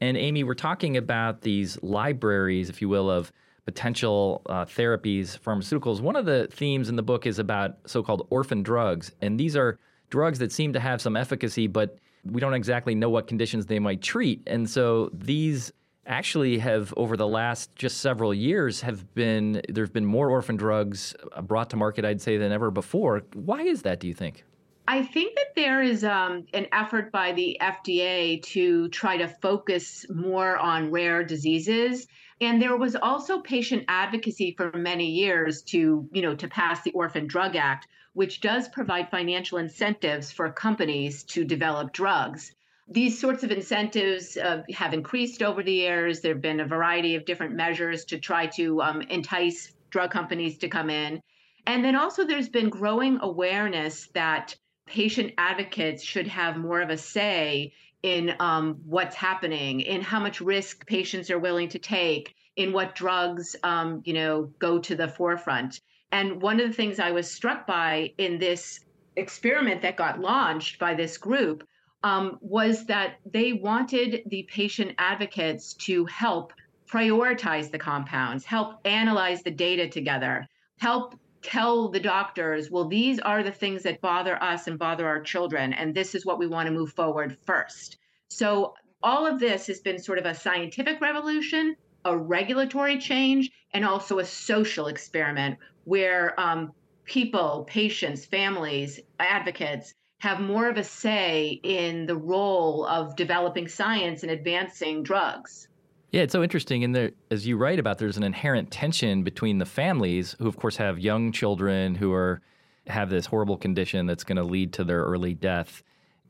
And 0.00 0.16
Amy, 0.16 0.44
we're 0.44 0.54
talking 0.54 0.96
about 0.96 1.40
these 1.40 1.82
libraries, 1.82 2.68
if 2.68 2.82
you 2.82 2.88
will, 2.88 3.10
of 3.10 3.32
potential 3.66 4.42
uh, 4.46 4.64
therapies, 4.64 5.38
pharmaceuticals. 5.38 6.00
One 6.00 6.16
of 6.16 6.24
the 6.24 6.48
themes 6.50 6.88
in 6.88 6.96
the 6.96 7.02
book 7.02 7.26
is 7.26 7.38
about 7.38 7.76
so 7.84 8.02
called 8.02 8.26
orphan 8.30 8.62
drugs. 8.62 9.12
And 9.20 9.38
these 9.38 9.56
are 9.56 9.78
drugs 10.08 10.38
that 10.38 10.52
seem 10.52 10.72
to 10.72 10.80
have 10.80 11.02
some 11.02 11.16
efficacy, 11.16 11.66
but 11.66 11.98
we 12.24 12.40
don't 12.40 12.54
exactly 12.54 12.94
know 12.94 13.10
what 13.10 13.26
conditions 13.26 13.66
they 13.66 13.80
might 13.80 14.00
treat. 14.00 14.40
And 14.46 14.70
so 14.70 15.10
these 15.12 15.72
actually 16.06 16.58
have 16.58 16.94
over 16.96 17.16
the 17.16 17.26
last 17.26 17.74
just 17.74 17.98
several 17.98 18.32
years 18.32 18.80
have 18.80 19.12
been 19.14 19.60
there've 19.68 19.92
been 19.92 20.06
more 20.06 20.30
orphan 20.30 20.56
drugs 20.56 21.16
brought 21.42 21.68
to 21.70 21.76
market 21.76 22.04
I'd 22.04 22.22
say 22.22 22.36
than 22.36 22.52
ever 22.52 22.70
before. 22.70 23.22
Why 23.34 23.62
is 23.62 23.82
that 23.82 23.98
do 23.98 24.06
you 24.06 24.14
think? 24.14 24.44
I 24.88 25.02
think 25.02 25.34
that 25.34 25.56
there 25.56 25.82
is 25.82 26.04
um, 26.04 26.46
an 26.54 26.68
effort 26.70 27.10
by 27.10 27.32
the 27.32 27.58
FDA 27.60 28.40
to 28.44 28.88
try 28.90 29.16
to 29.16 29.26
focus 29.26 30.06
more 30.08 30.56
on 30.58 30.92
rare 30.92 31.24
diseases. 31.24 32.06
And 32.40 32.60
there 32.60 32.76
was 32.76 32.96
also 32.96 33.40
patient 33.40 33.84
advocacy 33.88 34.54
for 34.56 34.70
many 34.72 35.10
years 35.10 35.62
to, 35.62 36.06
you 36.12 36.22
know, 36.22 36.34
to 36.34 36.48
pass 36.48 36.82
the 36.82 36.92
Orphan 36.92 37.26
Drug 37.26 37.56
Act, 37.56 37.88
which 38.12 38.40
does 38.40 38.68
provide 38.68 39.10
financial 39.10 39.58
incentives 39.58 40.30
for 40.30 40.50
companies 40.52 41.22
to 41.24 41.44
develop 41.44 41.92
drugs. 41.92 42.52
These 42.88 43.18
sorts 43.18 43.42
of 43.42 43.50
incentives 43.50 44.36
uh, 44.36 44.62
have 44.74 44.92
increased 44.92 45.42
over 45.42 45.62
the 45.62 45.72
years. 45.72 46.20
There 46.20 46.34
have 46.34 46.42
been 46.42 46.60
a 46.60 46.66
variety 46.66 47.16
of 47.16 47.24
different 47.24 47.54
measures 47.54 48.04
to 48.06 48.18
try 48.18 48.46
to 48.48 48.82
um, 48.82 49.00
entice 49.02 49.72
drug 49.90 50.10
companies 50.10 50.58
to 50.58 50.68
come 50.68 50.90
in. 50.90 51.20
And 51.66 51.84
then 51.84 51.96
also, 51.96 52.24
there's 52.24 52.48
been 52.48 52.68
growing 52.68 53.18
awareness 53.22 54.08
that 54.14 54.54
patient 54.86 55.32
advocates 55.36 56.02
should 56.02 56.28
have 56.28 56.56
more 56.56 56.80
of 56.80 56.90
a 56.90 56.96
say 56.96 57.72
in 58.06 58.32
um, 58.38 58.76
what's 58.86 59.16
happening, 59.16 59.80
in 59.80 60.00
how 60.00 60.20
much 60.20 60.40
risk 60.40 60.86
patients 60.86 61.28
are 61.28 61.40
willing 61.40 61.68
to 61.68 61.78
take, 61.80 62.32
in 62.54 62.72
what 62.72 62.94
drugs, 62.94 63.56
um, 63.64 64.00
you 64.04 64.12
know, 64.12 64.44
go 64.60 64.78
to 64.78 64.94
the 64.94 65.08
forefront. 65.08 65.80
And 66.12 66.40
one 66.40 66.60
of 66.60 66.68
the 66.68 66.72
things 66.72 67.00
I 67.00 67.10
was 67.10 67.28
struck 67.28 67.66
by 67.66 68.12
in 68.18 68.38
this 68.38 68.78
experiment 69.16 69.82
that 69.82 69.96
got 69.96 70.20
launched 70.20 70.78
by 70.78 70.94
this 70.94 71.18
group 71.18 71.66
um, 72.04 72.38
was 72.40 72.86
that 72.86 73.16
they 73.24 73.52
wanted 73.54 74.22
the 74.26 74.44
patient 74.44 74.92
advocates 74.98 75.74
to 75.74 76.04
help 76.06 76.52
prioritize 76.88 77.72
the 77.72 77.78
compounds, 77.78 78.44
help 78.44 78.76
analyze 78.84 79.42
the 79.42 79.50
data 79.50 79.88
together, 79.88 80.46
help 80.78 81.18
tell 81.42 81.88
the 81.88 82.00
doctors, 82.00 82.70
well, 82.70 82.86
these 82.86 83.18
are 83.20 83.42
the 83.42 83.52
things 83.52 83.82
that 83.82 84.00
bother 84.00 84.42
us 84.42 84.66
and 84.66 84.78
bother 84.78 85.06
our 85.06 85.20
children, 85.20 85.72
and 85.72 85.94
this 85.94 86.14
is 86.14 86.26
what 86.26 86.38
we 86.38 86.46
want 86.46 86.66
to 86.66 86.72
move 86.72 86.92
forward 86.92 87.36
first. 87.46 87.98
So, 88.28 88.74
all 89.02 89.26
of 89.26 89.38
this 89.38 89.66
has 89.66 89.80
been 89.80 89.98
sort 89.98 90.18
of 90.18 90.26
a 90.26 90.34
scientific 90.34 91.00
revolution, 91.00 91.76
a 92.04 92.16
regulatory 92.16 92.98
change, 92.98 93.50
and 93.72 93.84
also 93.84 94.18
a 94.18 94.24
social 94.24 94.86
experiment 94.86 95.58
where 95.84 96.38
um, 96.40 96.72
people, 97.04 97.64
patients, 97.68 98.24
families, 98.24 99.00
advocates 99.20 99.94
have 100.18 100.40
more 100.40 100.68
of 100.68 100.76
a 100.76 100.84
say 100.84 101.60
in 101.62 102.06
the 102.06 102.16
role 102.16 102.84
of 102.86 103.16
developing 103.16 103.68
science 103.68 104.22
and 104.22 104.32
advancing 104.32 105.02
drugs. 105.02 105.68
Yeah, 106.16 106.22
it's 106.22 106.32
so 106.32 106.42
interesting. 106.42 106.82
And 106.82 106.94
there, 106.94 107.10
as 107.30 107.46
you 107.46 107.58
write 107.58 107.78
about, 107.78 107.98
there's 107.98 108.16
an 108.16 108.22
inherent 108.22 108.70
tension 108.70 109.22
between 109.22 109.58
the 109.58 109.66
families, 109.66 110.34
who 110.38 110.48
of 110.48 110.56
course 110.56 110.78
have 110.78 110.98
young 110.98 111.30
children 111.30 111.94
who 111.94 112.10
are 112.14 112.40
have 112.86 113.10
this 113.10 113.26
horrible 113.26 113.58
condition 113.58 114.06
that's 114.06 114.24
going 114.24 114.36
to 114.36 114.42
lead 114.42 114.72
to 114.72 114.82
their 114.84 115.02
early 115.02 115.34
death, 115.34 115.82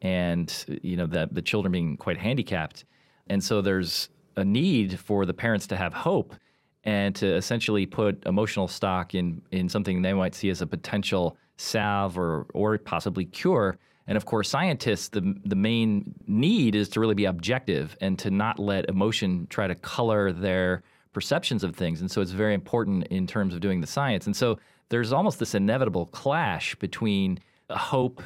and 0.03 0.65
you 0.83 0.97
know 0.97 1.07
that 1.07 1.35
the 1.35 1.41
children 1.41 1.71
being 1.71 1.97
quite 1.97 2.19
handicapped, 2.19 2.85
and 3.29 3.45
so 3.45 3.63
there's 3.63 4.09
a 4.35 4.45
need 4.45 4.99
for 4.99 5.25
the 5.25 5.33
parents 5.33 5.69
to 5.69 5.77
have 5.77 5.95
hope 5.95 6.35
and 6.83 7.15
to 7.15 7.37
essentially 7.37 7.87
put 7.87 8.27
emotional 8.27 8.67
stock 8.67 9.15
in 9.15 9.41
in 9.53 9.69
something 9.69 10.03
they 10.03 10.15
might 10.15 10.35
see 10.35 10.51
as 10.51 10.63
a 10.63 10.67
potential 10.67 11.37
salve 11.59 12.19
or 12.19 12.49
or 12.55 12.77
possibly 12.77 13.25
cure 13.25 13.79
and 14.07 14.17
of 14.17 14.25
course, 14.25 14.49
scientists, 14.49 15.09
the, 15.09 15.35
the 15.45 15.57
main 15.57 16.15
need 16.27 16.75
is 16.75 16.89
to 16.91 17.01
really 17.01 17.15
be 17.15 17.25
objective 17.25 17.97
and 18.01 18.19
to 18.21 18.31
not 18.31 18.59
let 18.59 18.89
emotion 18.89 19.47
try 19.51 19.67
to 19.67 19.75
color 19.75 20.33
their 20.33 20.83
perceptions 21.13 21.65
of 21.65 21.75
things. 21.75 22.01
And 22.01 22.11
so 22.11 22.21
it's 22.21 22.31
very 22.31 22.55
important 22.55 23.07
in 23.09 23.27
terms 23.27 23.55
of 23.55 23.61
doing 23.61 23.81
the 23.81 23.87
science. 23.87 24.27
And 24.27 24.37
so 24.37 24.59
there's 24.91 25.13
almost 25.13 25.39
this 25.39 25.55
inevitable 25.55 26.07
clash 26.07 26.75
between 26.77 27.41
hope, 27.71 28.23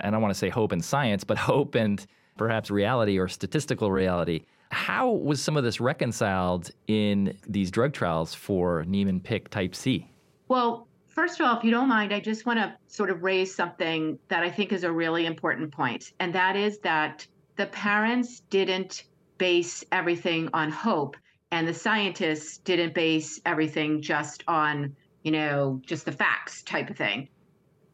I 0.00 0.10
don't 0.10 0.20
want 0.20 0.34
to 0.34 0.38
say 0.38 0.50
hope 0.50 0.72
and 0.72 0.84
science, 0.84 1.24
but 1.24 1.38
hope 1.52 1.74
and 1.74 2.04
perhaps 2.36 2.70
reality 2.70 3.18
or 3.18 3.28
statistical 3.28 3.90
reality. 3.90 4.44
How 4.70 5.10
was 5.10 5.40
some 5.40 5.56
of 5.56 5.64
this 5.64 5.80
reconciled 5.80 6.70
in 6.88 7.36
these 7.46 7.70
drug 7.70 7.92
trials 7.92 8.34
for 8.34 8.84
Niemann-Pick 8.86 9.50
type 9.50 9.74
C? 9.74 10.10
Well, 10.48 10.88
First 11.12 11.38
of 11.38 11.46
all, 11.46 11.58
if 11.58 11.62
you 11.62 11.70
don't 11.70 11.90
mind, 11.90 12.14
I 12.14 12.20
just 12.20 12.46
want 12.46 12.58
to 12.58 12.74
sort 12.86 13.10
of 13.10 13.22
raise 13.22 13.54
something 13.54 14.18
that 14.28 14.42
I 14.42 14.50
think 14.50 14.72
is 14.72 14.82
a 14.82 14.90
really 14.90 15.26
important 15.26 15.70
point, 15.70 16.12
and 16.18 16.34
that 16.34 16.56
is 16.56 16.78
that 16.78 17.26
the 17.56 17.66
parents 17.66 18.40
didn't 18.48 19.04
base 19.36 19.84
everything 19.92 20.48
on 20.54 20.70
hope, 20.70 21.16
and 21.50 21.68
the 21.68 21.74
scientists 21.74 22.56
didn't 22.58 22.94
base 22.94 23.38
everything 23.44 24.00
just 24.00 24.42
on, 24.48 24.96
you 25.22 25.32
know, 25.32 25.82
just 25.84 26.06
the 26.06 26.12
facts 26.12 26.62
type 26.62 26.88
of 26.88 26.96
thing. 26.96 27.28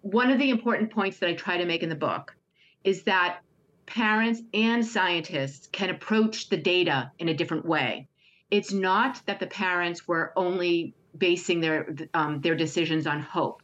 One 0.02 0.30
of 0.30 0.38
the 0.38 0.50
important 0.50 0.92
points 0.92 1.18
that 1.18 1.28
I 1.28 1.34
try 1.34 1.56
to 1.56 1.66
make 1.66 1.82
in 1.82 1.88
the 1.88 1.96
book 1.96 2.36
is 2.84 3.02
that 3.02 3.40
parents 3.86 4.42
and 4.54 4.86
scientists 4.86 5.66
can 5.72 5.90
approach 5.90 6.50
the 6.50 6.56
data 6.56 7.10
in 7.18 7.28
a 7.28 7.34
different 7.34 7.66
way. 7.66 8.06
It's 8.52 8.72
not 8.72 9.20
that 9.26 9.40
the 9.40 9.48
parents 9.48 10.06
were 10.06 10.32
only 10.36 10.94
basing 11.18 11.60
their 11.60 11.94
um, 12.14 12.40
their 12.40 12.54
decisions 12.54 13.06
on 13.06 13.20
hope. 13.20 13.62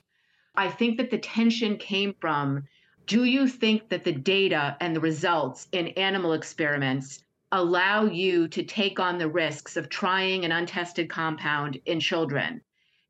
I 0.54 0.70
think 0.70 0.98
that 0.98 1.10
the 1.10 1.18
tension 1.18 1.76
came 1.76 2.14
from 2.20 2.64
do 3.06 3.24
you 3.24 3.48
think 3.48 3.88
that 3.90 4.04
the 4.04 4.12
data 4.12 4.76
and 4.80 4.96
the 4.96 5.00
results 5.00 5.68
in 5.72 5.88
animal 5.88 6.32
experiments 6.32 7.22
allow 7.52 8.04
you 8.04 8.48
to 8.48 8.62
take 8.62 8.98
on 8.98 9.18
the 9.18 9.28
risks 9.28 9.76
of 9.76 9.88
trying 9.88 10.44
an 10.44 10.52
untested 10.52 11.10
compound 11.10 11.78
in 11.84 12.00
children? 12.00 12.62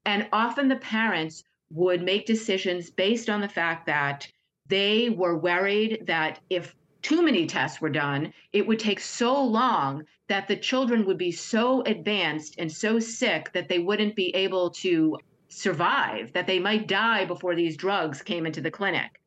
And 0.05 0.29
often 0.33 0.69
the 0.69 0.77
parents 0.77 1.45
would 1.71 2.03
make 2.03 2.27
decisions 2.27 2.91
based 2.91 3.31
on 3.31 3.41
the 3.41 3.49
fact 3.49 3.87
that 3.87 4.29
they 4.67 5.11
were 5.11 5.39
worried 5.39 6.05
that 6.07 6.41
if 6.51 6.75
too 7.05 7.23
many 7.23 7.47
tests 7.47 7.83
were 7.83 7.91
done, 7.91 8.33
it 8.55 8.67
would 8.67 8.79
take 8.79 8.99
so 8.99 9.45
long 9.45 10.05
that 10.29 10.49
the 10.49 10.57
children 10.57 11.05
would 11.05 11.19
be 11.19 11.31
so 11.31 11.83
advanced 11.83 12.55
and 12.59 12.73
so 12.73 12.99
sick 12.99 13.53
that 13.53 13.69
they 13.69 13.79
wouldn't 13.79 14.17
be 14.17 14.35
able 14.35 14.71
to 14.71 15.19
survive, 15.49 16.33
that 16.33 16.47
they 16.47 16.59
might 16.59 16.89
die 16.89 17.27
before 17.27 17.55
these 17.55 17.77
drugs 17.77 18.23
came 18.23 18.47
into 18.47 18.63
the 18.63 18.71
clinic. 18.71 19.21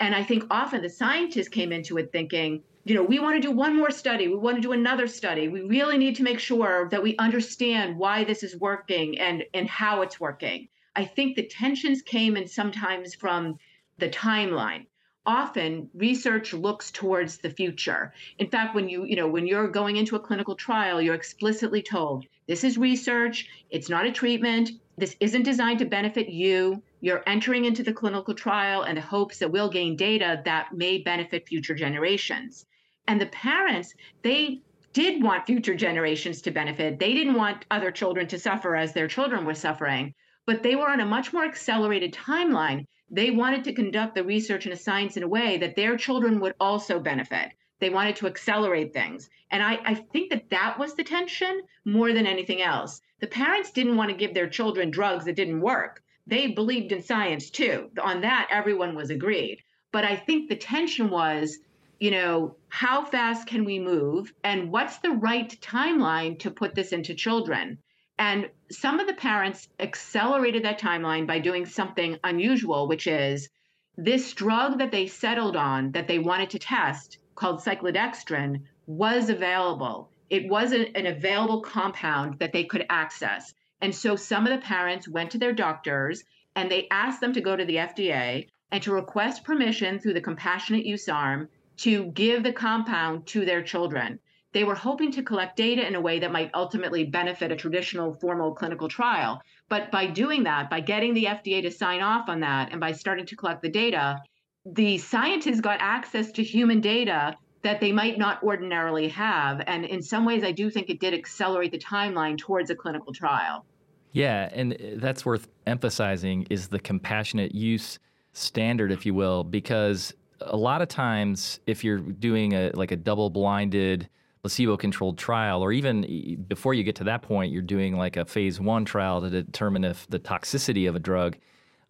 And 0.00 0.12
I 0.12 0.24
think 0.24 0.44
often 0.50 0.82
the 0.82 0.90
scientists 0.90 1.48
came 1.48 1.70
into 1.70 1.98
it 1.98 2.10
thinking, 2.10 2.64
you 2.84 2.96
know, 2.96 3.04
we 3.04 3.20
want 3.20 3.40
to 3.40 3.48
do 3.48 3.54
one 3.54 3.76
more 3.76 3.92
study, 3.92 4.26
we 4.26 4.34
want 4.34 4.56
to 4.56 4.62
do 4.62 4.72
another 4.72 5.06
study. 5.06 5.46
We 5.46 5.60
really 5.60 5.98
need 5.98 6.16
to 6.16 6.24
make 6.24 6.40
sure 6.40 6.88
that 6.90 7.02
we 7.02 7.16
understand 7.18 7.96
why 7.96 8.24
this 8.24 8.42
is 8.42 8.56
working 8.56 9.20
and 9.20 9.44
and 9.54 9.68
how 9.68 10.02
it's 10.02 10.18
working. 10.18 10.68
I 10.96 11.04
think 11.04 11.36
the 11.36 11.46
tensions 11.46 12.02
came 12.02 12.36
in 12.36 12.48
sometimes 12.48 13.14
from 13.14 13.56
the 13.98 14.08
timeline 14.08 14.86
often 15.26 15.90
research 15.94 16.52
looks 16.54 16.90
towards 16.90 17.38
the 17.38 17.50
future. 17.50 18.12
In 18.38 18.48
fact 18.48 18.74
when 18.74 18.88
you 18.88 19.04
you 19.04 19.16
know 19.16 19.28
when 19.28 19.46
you're 19.46 19.68
going 19.68 19.96
into 19.96 20.16
a 20.16 20.20
clinical 20.20 20.54
trial 20.54 21.00
you're 21.00 21.14
explicitly 21.14 21.82
told 21.82 22.26
this 22.46 22.64
is 22.64 22.78
research. 22.78 23.48
It's 23.70 23.88
not 23.88 24.06
a 24.06 24.12
treatment. 24.12 24.70
This 24.96 25.16
isn't 25.20 25.42
designed 25.42 25.78
to 25.80 25.84
benefit 25.84 26.28
you. 26.28 26.82
You're 27.00 27.22
entering 27.26 27.64
into 27.64 27.82
the 27.82 27.92
clinical 27.92 28.34
trial 28.34 28.84
in 28.84 28.96
the 28.96 29.00
hopes 29.00 29.38
that 29.38 29.52
we'll 29.52 29.70
gain 29.70 29.96
data 29.96 30.42
that 30.44 30.72
may 30.72 30.98
benefit 30.98 31.46
future 31.46 31.74
generations. 31.74 32.66
And 33.06 33.20
the 33.20 33.26
parents 33.26 33.94
they 34.22 34.62
did 34.92 35.22
want 35.22 35.46
future 35.46 35.74
generations 35.74 36.42
to 36.42 36.50
benefit. 36.50 36.98
They 36.98 37.14
didn't 37.14 37.34
want 37.34 37.64
other 37.70 37.92
children 37.92 38.26
to 38.28 38.38
suffer 38.38 38.74
as 38.74 38.92
their 38.92 39.06
children 39.06 39.44
were 39.44 39.54
suffering 39.54 40.14
but 40.46 40.64
they 40.64 40.74
were 40.74 40.88
on 40.88 40.98
a 40.98 41.06
much 41.06 41.32
more 41.32 41.44
accelerated 41.44 42.12
timeline 42.12 42.84
they 43.10 43.30
wanted 43.30 43.64
to 43.64 43.72
conduct 43.72 44.14
the 44.14 44.22
research 44.22 44.66
and 44.66 44.72
the 44.72 44.78
science 44.78 45.16
in 45.16 45.24
a 45.24 45.28
way 45.28 45.58
that 45.58 45.74
their 45.74 45.96
children 45.96 46.38
would 46.40 46.54
also 46.60 47.00
benefit. 47.00 47.50
They 47.80 47.90
wanted 47.90 48.16
to 48.16 48.26
accelerate 48.26 48.92
things. 48.92 49.30
And 49.50 49.62
I, 49.62 49.80
I 49.84 49.94
think 49.94 50.30
that 50.30 50.50
that 50.50 50.78
was 50.78 50.94
the 50.94 51.02
tension 51.02 51.62
more 51.84 52.12
than 52.12 52.26
anything 52.26 52.62
else. 52.62 53.00
The 53.18 53.26
parents 53.26 53.72
didn't 53.72 53.96
want 53.96 54.10
to 54.10 54.16
give 54.16 54.32
their 54.32 54.48
children 54.48 54.90
drugs 54.90 55.24
that 55.24 55.34
didn't 55.34 55.60
work. 55.60 56.02
They 56.26 56.48
believed 56.48 56.92
in 56.92 57.02
science 57.02 57.50
too. 57.50 57.90
On 58.00 58.20
that, 58.20 58.48
everyone 58.50 58.94
was 58.94 59.10
agreed. 59.10 59.62
But 59.92 60.04
I 60.04 60.14
think 60.14 60.48
the 60.48 60.56
tension 60.56 61.10
was, 61.10 61.58
you 61.98 62.12
know, 62.12 62.54
how 62.68 63.04
fast 63.04 63.48
can 63.48 63.64
we 63.64 63.80
move? 63.80 64.32
And 64.44 64.70
what's 64.70 64.98
the 64.98 65.10
right 65.10 65.50
timeline 65.60 66.38
to 66.40 66.50
put 66.50 66.76
this 66.76 66.92
into 66.92 67.14
children? 67.14 67.78
And 68.20 68.50
some 68.70 69.00
of 69.00 69.06
the 69.06 69.14
parents 69.14 69.70
accelerated 69.78 70.62
that 70.64 70.78
timeline 70.78 71.26
by 71.26 71.38
doing 71.38 71.64
something 71.64 72.18
unusual, 72.22 72.86
which 72.86 73.06
is 73.06 73.48
this 73.96 74.34
drug 74.34 74.78
that 74.78 74.90
they 74.92 75.06
settled 75.06 75.56
on 75.56 75.92
that 75.92 76.06
they 76.06 76.18
wanted 76.18 76.50
to 76.50 76.58
test 76.58 77.16
called 77.34 77.62
cyclodextrin 77.62 78.60
was 78.86 79.30
available. 79.30 80.10
It 80.28 80.50
was 80.50 80.72
an, 80.72 80.88
an 80.94 81.06
available 81.06 81.62
compound 81.62 82.38
that 82.40 82.52
they 82.52 82.64
could 82.64 82.84
access. 82.90 83.54
And 83.80 83.94
so 83.94 84.16
some 84.16 84.46
of 84.46 84.52
the 84.52 84.66
parents 84.66 85.08
went 85.08 85.30
to 85.30 85.38
their 85.38 85.54
doctors 85.54 86.22
and 86.54 86.70
they 86.70 86.88
asked 86.90 87.22
them 87.22 87.32
to 87.32 87.40
go 87.40 87.56
to 87.56 87.64
the 87.64 87.76
FDA 87.76 88.48
and 88.70 88.82
to 88.82 88.92
request 88.92 89.44
permission 89.44 89.98
through 89.98 90.12
the 90.12 90.20
compassionate 90.20 90.84
use 90.84 91.08
arm 91.08 91.48
to 91.78 92.04
give 92.12 92.42
the 92.42 92.52
compound 92.52 93.26
to 93.28 93.46
their 93.46 93.62
children. 93.62 94.18
They 94.52 94.64
were 94.64 94.74
hoping 94.74 95.12
to 95.12 95.22
collect 95.22 95.56
data 95.56 95.86
in 95.86 95.94
a 95.94 96.00
way 96.00 96.18
that 96.18 96.32
might 96.32 96.50
ultimately 96.54 97.04
benefit 97.04 97.52
a 97.52 97.56
traditional 97.56 98.14
formal 98.14 98.52
clinical 98.52 98.88
trial. 98.88 99.40
But 99.68 99.90
by 99.92 100.06
doing 100.06 100.42
that, 100.44 100.68
by 100.68 100.80
getting 100.80 101.14
the 101.14 101.26
FDA 101.26 101.62
to 101.62 101.70
sign 101.70 102.00
off 102.00 102.28
on 102.28 102.40
that, 102.40 102.72
and 102.72 102.80
by 102.80 102.92
starting 102.92 103.26
to 103.26 103.36
collect 103.36 103.62
the 103.62 103.68
data, 103.68 104.20
the 104.66 104.98
scientists 104.98 105.60
got 105.60 105.78
access 105.80 106.32
to 106.32 106.42
human 106.42 106.80
data 106.80 107.36
that 107.62 107.80
they 107.80 107.92
might 107.92 108.18
not 108.18 108.42
ordinarily 108.42 109.08
have. 109.08 109.62
And 109.66 109.84
in 109.84 110.02
some 110.02 110.24
ways, 110.24 110.42
I 110.42 110.52
do 110.52 110.70
think 110.70 110.90
it 110.90 110.98
did 110.98 111.14
accelerate 111.14 111.72
the 111.72 111.78
timeline 111.78 112.38
towards 112.38 112.70
a 112.70 112.74
clinical 112.74 113.12
trial. 113.12 113.64
Yeah, 114.12 114.48
and 114.52 114.74
uh, 114.74 114.76
that's 114.96 115.24
worth 115.24 115.48
emphasizing 115.66 116.46
is 116.50 116.68
the 116.68 116.80
compassionate 116.80 117.54
use 117.54 117.98
standard, 118.32 118.90
if 118.90 119.06
you 119.06 119.14
will, 119.14 119.44
because 119.44 120.12
a 120.40 120.56
lot 120.56 120.82
of 120.82 120.88
times 120.88 121.60
if 121.66 121.84
you're 121.84 121.98
doing 121.98 122.54
a 122.54 122.70
like 122.74 122.92
a 122.92 122.96
double-blinded 122.96 124.08
placebo-controlled 124.42 125.18
trial, 125.18 125.62
or 125.62 125.72
even 125.72 126.44
before 126.48 126.74
you 126.74 126.82
get 126.82 126.96
to 126.96 127.04
that 127.04 127.22
point, 127.22 127.52
you're 127.52 127.62
doing 127.62 127.96
like 127.96 128.16
a 128.16 128.24
phase 128.24 128.60
one 128.60 128.84
trial 128.84 129.20
to 129.20 129.30
determine 129.30 129.84
if 129.84 130.06
the 130.08 130.18
toxicity 130.18 130.88
of 130.88 130.96
a 130.96 131.00
drug. 131.00 131.36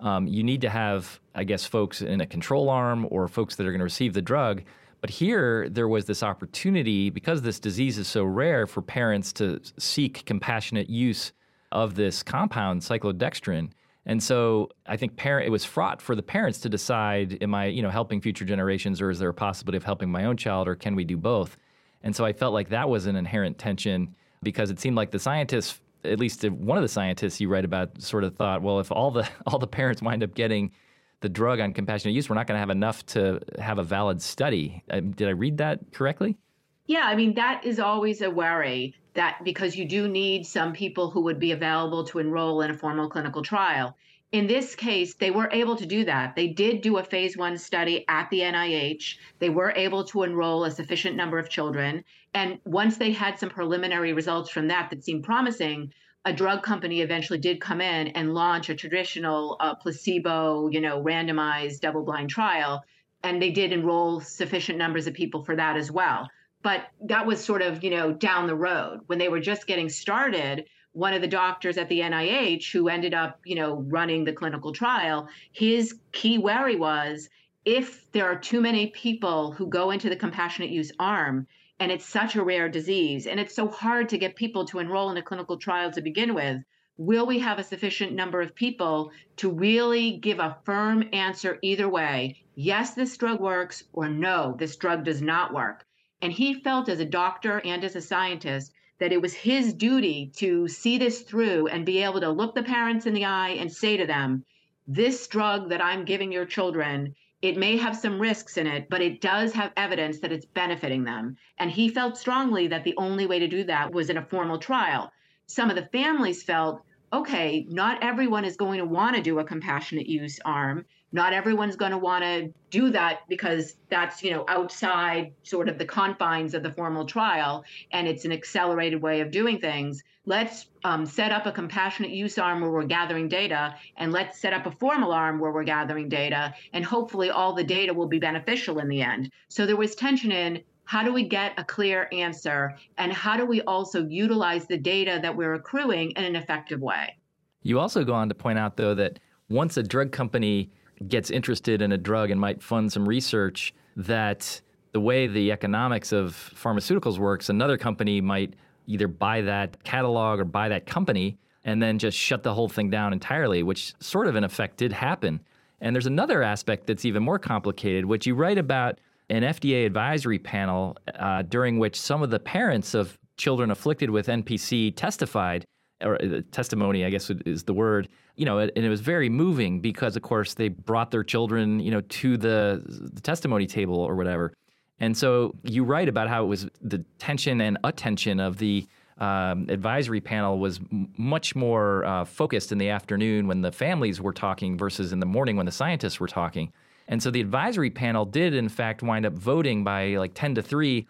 Um, 0.00 0.26
you 0.26 0.42
need 0.42 0.62
to 0.62 0.71
have, 0.71 1.21
I 1.35 1.45
guess, 1.45 1.64
folks 1.64 2.00
in 2.00 2.21
a 2.21 2.26
control 2.26 2.71
arm 2.71 3.07
or 3.11 3.28
folks 3.28 3.57
that 3.57 3.66
are 3.66 3.71
going 3.71 3.80
to 3.80 3.85
receive 3.85 4.14
the 4.14 4.23
drug 4.23 4.62
but 5.00 5.11
here, 5.11 5.69
there 5.69 5.88
was 5.88 6.04
this 6.04 6.23
opportunity 6.23 7.11
because 7.11 7.42
this 7.42 7.59
disease 7.59 7.97
is 7.99 8.07
so 8.07 8.25
rare 8.25 8.66
for 8.66 8.83
parents 8.83 9.33
to 9.35 9.61
seek 9.78 10.25
compassionate 10.26 10.90
use 10.90 11.33
of 11.73 11.95
this 11.95 12.23
compound, 12.23 12.83
cyclodextrin. 12.83 13.71
And 14.07 14.23
so 14.23 14.71
I 14.87 14.97
think 14.97 15.16
parent 15.16 15.47
it 15.47 15.50
was 15.50 15.64
fraught 15.64 16.02
for 16.02 16.14
the 16.14 16.23
parents 16.23 16.59
to 16.61 16.69
decide, 16.69 17.42
am 17.42 17.54
I, 17.54 17.66
you 17.66 17.83
know, 17.83 17.90
helping 17.90 18.21
future 18.21 18.45
generations 18.45 19.00
or 19.00 19.11
is 19.11 19.19
there 19.19 19.28
a 19.28 19.35
possibility 19.35 19.76
of 19.76 19.85
helping 19.85 20.11
my 20.11 20.25
own 20.25 20.37
child 20.37 20.69
or 20.69 20.75
can 20.75 20.95
we 20.95 21.04
do 21.04 21.16
both? 21.16 21.57
And 22.02 22.14
so 22.14 22.25
I 22.25 22.33
felt 22.33 22.54
like 22.54 22.71
that 22.71 22.88
was 22.88 23.07
an 23.07 23.16
inherent 23.16 23.59
tension 23.59 24.14
because 24.42 24.71
it 24.71 24.80
seemed 24.80 24.97
like 24.97 25.11
the 25.11 25.19
scientists, 25.19 25.80
at 26.04 26.19
least 26.19 26.45
one 26.45 26.78
of 26.78 26.83
the 26.83 26.88
scientists 26.88 27.40
you 27.40 27.49
write 27.49 27.64
about, 27.64 28.00
sort 28.00 28.25
of 28.25 28.35
thought, 28.37 28.62
well, 28.62 28.80
if 28.80 28.90
all 28.90 29.11
the 29.11 29.28
all 29.47 29.59
the 29.59 29.66
parents 29.66 30.02
wind 30.02 30.23
up 30.23 30.35
getting 30.35 30.73
the 31.21 31.28
drug 31.28 31.61
on 31.61 31.73
compassionate 31.73 32.14
use, 32.14 32.28
we're 32.28 32.37
not 32.37 32.47
going 32.47 32.57
to 32.57 32.61
have 32.61 32.71
enough 32.71 33.04
to 33.04 33.40
have 33.59 33.78
a 33.78 33.85
valid 33.85 34.23
study. 34.23 34.83
Um, 34.90 35.11
did 35.11 35.28
I 35.28 35.33
read 35.33 35.59
that 35.59 35.92
correctly? 35.92 36.38
Yeah, 36.87 37.02
I 37.04 37.14
mean, 37.14 37.35
that 37.35 37.64
is 37.64 37.78
always 37.78 38.23
a 38.23 38.30
worry 38.30 38.95
that 39.14 39.38
because 39.45 39.76
you 39.76 39.85
do 39.85 40.09
need 40.09 40.47
some 40.47 40.73
people 40.73 41.11
who 41.11 41.21
would 41.23 41.38
be 41.38 41.52
available 41.52 42.04
to 42.04 42.19
enroll 42.19 42.62
in 42.62 42.71
a 42.71 42.75
formal 42.75 43.09
clinical 43.09 43.42
trial. 43.42 43.97
In 44.32 44.46
this 44.46 44.76
case, 44.76 45.14
they 45.14 45.32
were 45.32 45.49
able 45.50 45.75
to 45.75 45.87
do 45.87 46.04
that. 46.04 46.37
They 46.37 46.46
did 46.46 46.82
do 46.82 46.99
a 46.99 47.04
phase 47.04 47.37
one 47.37 47.58
study 47.58 48.04
at 48.08 48.30
the 48.30 48.40
NIH. 48.40 49.16
They 49.40 49.50
were 49.50 49.72
able 49.72 50.04
to 50.04 50.22
enroll 50.22 50.64
a 50.64 50.70
sufficient 50.70 51.16
number 51.16 51.38
of 51.38 51.49
children. 51.49 52.04
And 52.32 52.60
once 52.64 52.96
they 52.96 53.10
had 53.10 53.40
some 53.40 53.50
preliminary 53.50 54.12
results 54.12 54.49
from 54.49 54.68
that 54.68 54.90
that 54.90 55.02
seemed 55.02 55.25
promising, 55.25 55.92
a 56.25 56.32
drug 56.32 56.62
company 56.62 57.00
eventually 57.00 57.40
did 57.40 57.60
come 57.60 57.80
in 57.80 58.08
and 58.08 58.32
launch 58.32 58.68
a 58.68 58.76
traditional 58.76 59.56
uh, 59.58 59.75
placebo, 59.75 60.68
you 60.68 60.80
know, 60.80 61.02
randomized 61.02 61.80
double 61.80 62.04
blind 62.04 62.30
trial. 62.30 62.84
And 63.25 63.42
they 63.42 63.50
did 63.50 63.72
enroll 63.72 64.20
sufficient 64.20 64.78
numbers 64.78 65.08
of 65.08 65.14
people 65.14 65.42
for 65.42 65.56
that 65.56 65.76
as 65.76 65.90
well. 65.90 66.28
But 66.62 66.82
that 67.06 67.26
was 67.26 67.42
sort 67.42 67.62
of, 67.62 67.82
you 67.82 67.90
know, 67.90 68.12
down 68.12 68.46
the 68.46 68.54
road. 68.54 69.00
When 69.06 69.18
they 69.18 69.28
were 69.28 69.40
just 69.40 69.66
getting 69.66 69.88
started, 69.88 70.66
one 70.92 71.12
of 71.12 71.20
the 71.20 71.28
doctors 71.28 71.78
at 71.78 71.88
the 71.88 72.00
NIH 72.00 72.73
who 72.73 72.88
ended 72.88 73.14
up, 73.14 73.40
you 73.44 73.54
know, 73.54 73.85
running 73.88 74.25
the 74.25 74.32
clinical 74.32 74.73
trial, 74.73 75.28
his 75.52 76.00
key 76.12 76.38
worry 76.38 76.76
was 76.76 77.28
if 77.64 78.11
there 78.12 78.25
are 78.25 78.38
too 78.38 78.61
many 78.61 78.88
people 78.88 79.52
who 79.52 79.66
go 79.66 79.90
into 79.90 80.09
the 80.09 80.16
compassionate 80.16 80.70
use 80.70 80.90
arm, 80.99 81.47
and 81.80 81.90
it's 81.90 82.04
such 82.04 82.37
a 82.37 82.44
rare 82.44 82.68
disease 82.68 83.26
and 83.26 83.40
it's 83.40 83.54
so 83.54 83.66
hard 83.66 84.09
to 84.11 84.18
get 84.18 84.37
people 84.37 84.66
to 84.66 84.78
enroll 84.78 85.11
in 85.11 85.16
a 85.16 85.23
clinical 85.23 85.56
trial 85.56 85.90
to 85.90 86.02
begin 86.02 86.35
with 86.35 86.62
will 86.98 87.26
we 87.26 87.38
have 87.38 87.59
a 87.59 87.64
sufficient 87.64 88.12
number 88.12 88.42
of 88.42 88.55
people 88.55 89.11
to 89.35 89.50
really 89.50 90.18
give 90.18 90.38
a 90.38 90.59
firm 90.66 91.09
answer 91.14 91.59
either 91.62 91.88
way? 91.88 92.37
Yes 92.55 92.92
this 92.92 93.16
drug 93.16 93.40
works 93.40 93.83
or 93.94 94.11
no 94.11 94.55
this 94.59 94.76
drug 94.76 95.05
does 95.05 95.22
not 95.22 95.55
work. 95.55 95.87
And 96.20 96.31
he 96.31 96.61
felt 96.61 96.90
as 96.90 97.00
a 97.00 97.07
doctor 97.07 97.62
and 97.64 97.83
as 97.83 97.96
a 97.96 98.03
scientist 98.03 98.74
that 99.00 99.12
it 99.12 99.20
was 99.20 99.34
his 99.34 99.74
duty 99.74 100.30
to 100.36 100.68
see 100.68 100.96
this 100.98 101.22
through 101.22 101.66
and 101.66 101.84
be 101.84 102.02
able 102.02 102.20
to 102.20 102.30
look 102.30 102.54
the 102.54 102.62
parents 102.62 103.06
in 103.06 103.14
the 103.14 103.24
eye 103.24 103.50
and 103.50 103.72
say 103.72 103.96
to 103.96 104.06
them 104.06 104.44
this 104.86 105.26
drug 105.26 105.68
that 105.68 105.82
i'm 105.82 106.04
giving 106.04 106.30
your 106.30 106.46
children 106.46 107.14
it 107.42 107.56
may 107.56 107.76
have 107.78 107.96
some 107.96 108.20
risks 108.20 108.58
in 108.58 108.66
it, 108.66 108.88
but 108.90 109.00
it 109.00 109.20
does 109.20 109.52
have 109.54 109.72
evidence 109.76 110.18
that 110.20 110.32
it's 110.32 110.44
benefiting 110.44 111.04
them. 111.04 111.36
And 111.58 111.70
he 111.70 111.88
felt 111.88 112.18
strongly 112.18 112.66
that 112.68 112.84
the 112.84 112.96
only 112.98 113.26
way 113.26 113.38
to 113.38 113.48
do 113.48 113.64
that 113.64 113.92
was 113.92 114.10
in 114.10 114.18
a 114.18 114.26
formal 114.26 114.58
trial. 114.58 115.10
Some 115.46 115.70
of 115.70 115.76
the 115.76 115.86
families 115.86 116.42
felt, 116.42 116.82
okay, 117.12 117.66
not 117.70 118.02
everyone 118.02 118.44
is 118.44 118.56
going 118.56 118.78
to 118.78 118.84
want 118.84 119.16
to 119.16 119.22
do 119.22 119.38
a 119.38 119.44
compassionate 119.44 120.06
use 120.06 120.38
arm 120.44 120.84
not 121.12 121.33
everyone's 121.33 121.77
going 121.77 121.90
to 121.90 121.99
want 121.99 122.25
to 122.25 122.53
do 122.70 122.90
that 122.90 123.20
because 123.29 123.77
that's 123.88 124.23
you 124.23 124.31
know 124.31 124.44
outside 124.49 125.33
sort 125.42 125.68
of 125.68 125.79
the 125.79 125.85
confines 125.85 126.55
of 126.55 126.62
the 126.62 126.73
formal 126.73 127.05
trial 127.05 127.64
and 127.92 128.07
it's 128.07 128.25
an 128.25 128.33
accelerated 128.33 129.03
way 129.03 129.20
of 129.20 129.31
doing 129.31 129.59
things. 129.59 130.03
Let's 130.27 130.66
um, 130.85 131.07
set 131.07 131.33
up 131.33 131.46
a 131.46 131.53
compassionate 131.53 132.12
use 132.12 132.38
arm 132.38 132.61
where 132.61 132.70
we're 132.70 132.85
gathering 132.85 133.29
data 133.29 133.75
and 133.96 134.12
let's 134.12 134.38
set 134.38 134.53
up 134.53 134.66
a 134.66 134.70
formal 134.70 135.12
arm 135.12 135.40
where 135.40 135.51
we're 135.51 135.64
gathering 135.64 136.09
data 136.09 136.55
and 136.73 136.85
hopefully 136.85 137.31
all 137.31 137.55
the 137.55 137.64
data 137.64 137.92
will 137.92 138.07
be 138.07 138.18
beneficial 138.18 138.79
in 138.79 138.88
the 138.88 139.03
end. 139.03 139.31
So 139.49 139.66
there 139.66 139.77
was 139.77 139.94
tension 139.94 140.31
in 140.31 140.62
how 140.85 141.03
do 141.03 141.12
we 141.12 141.23
get 141.23 141.53
a 141.57 141.64
clear 141.64 142.09
answer 142.12 142.77
and 142.99 143.12
how 143.12 143.37
do 143.37 143.46
we 143.46 143.62
also 143.62 144.07
utilize 144.07 144.66
the 144.66 144.77
data 144.77 145.18
that 145.23 145.37
we're 145.37 145.55
accruing 145.55 146.11
in 146.12 146.25
an 146.25 146.37
effective 146.37 146.81
way? 146.81 147.16
You 147.62 147.79
also 147.79 148.05
go 148.05 148.12
on 148.12 148.29
to 148.29 148.35
point 148.35 148.59
out 148.59 148.77
though 148.77 148.94
that 148.94 149.18
once 149.49 149.77
a 149.77 149.83
drug 149.83 150.12
company 150.12 150.70
gets 151.08 151.30
interested 151.30 151.82
in 151.82 151.92
a 151.92 151.98
drug 151.98 152.30
and 152.30 152.40
might 152.40 152.62
fund 152.62 152.92
some 152.92 153.08
research 153.08 153.72
that 153.96 154.60
the 154.92 155.00
way 155.00 155.26
the 155.26 155.52
economics 155.52 156.12
of 156.12 156.52
pharmaceuticals 156.54 157.18
works, 157.18 157.48
another 157.48 157.76
company 157.76 158.20
might 158.20 158.54
either 158.86 159.08
buy 159.08 159.40
that 159.40 159.82
catalog 159.84 160.40
or 160.40 160.44
buy 160.44 160.68
that 160.68 160.86
company 160.86 161.38
and 161.64 161.82
then 161.82 161.98
just 161.98 162.16
shut 162.16 162.42
the 162.42 162.52
whole 162.52 162.68
thing 162.68 162.90
down 162.90 163.12
entirely, 163.12 163.62
which 163.62 163.94
sort 164.00 164.26
of 164.26 164.36
in 164.36 164.44
effect 164.44 164.76
did 164.78 164.92
happen. 164.92 165.40
And 165.80 165.94
there's 165.94 166.06
another 166.06 166.42
aspect 166.42 166.86
that's 166.86 167.04
even 167.04 167.22
more 167.22 167.38
complicated, 167.38 168.04
which 168.04 168.26
you 168.26 168.34
write 168.34 168.58
about 168.58 168.98
an 169.28 169.42
FDA 169.42 169.86
advisory 169.86 170.38
panel 170.38 170.96
uh, 171.18 171.42
during 171.42 171.78
which 171.78 171.98
some 171.98 172.22
of 172.22 172.30
the 172.30 172.40
parents 172.40 172.94
of 172.94 173.16
children 173.36 173.70
afflicted 173.70 174.10
with 174.10 174.26
NPC 174.26 174.94
testified 174.96 175.64
or 176.02 176.22
uh, 176.22 176.40
testimony, 176.52 177.04
I 177.04 177.10
guess 177.10 177.30
is 177.46 177.64
the 177.64 177.74
word, 177.74 178.08
you 178.36 178.44
know, 178.44 178.58
and 178.58 178.72
it 178.74 178.88
was 178.88 179.00
very 179.00 179.28
moving 179.28 179.80
because, 179.80 180.16
of 180.16 180.22
course, 180.22 180.54
they 180.54 180.68
brought 180.68 181.10
their 181.10 181.24
children, 181.24 181.80
you 181.80 181.90
know, 181.90 182.00
to 182.00 182.36
the, 182.36 182.82
the 182.86 183.20
testimony 183.20 183.66
table 183.66 183.96
or 183.96 184.14
whatever. 184.14 184.52
And 184.98 185.16
so 185.16 185.54
you 185.62 185.84
write 185.84 186.08
about 186.08 186.28
how 186.28 186.44
it 186.44 186.46
was 186.46 186.68
the 186.82 187.04
tension 187.18 187.60
and 187.60 187.78
attention 187.84 188.38
of 188.38 188.58
the 188.58 188.86
um, 189.18 189.66
advisory 189.68 190.20
panel 190.20 190.58
was 190.58 190.78
m- 190.92 191.08
much 191.16 191.54
more 191.54 192.04
uh, 192.04 192.24
focused 192.24 192.72
in 192.72 192.78
the 192.78 192.88
afternoon 192.88 193.46
when 193.46 193.60
the 193.60 193.72
families 193.72 194.20
were 194.20 194.32
talking 194.32 194.78
versus 194.78 195.12
in 195.12 195.20
the 195.20 195.26
morning 195.26 195.56
when 195.56 195.66
the 195.66 195.72
scientists 195.72 196.20
were 196.20 196.26
talking. 196.26 196.72
And 197.08 197.22
so 197.22 197.30
the 197.30 197.40
advisory 197.40 197.90
panel 197.90 198.24
did, 198.24 198.54
in 198.54 198.68
fact, 198.68 199.02
wind 199.02 199.26
up 199.26 199.34
voting 199.34 199.84
by 199.84 200.16
like 200.16 200.32
10 200.34 200.54
to 200.54 200.62
3 200.62 201.06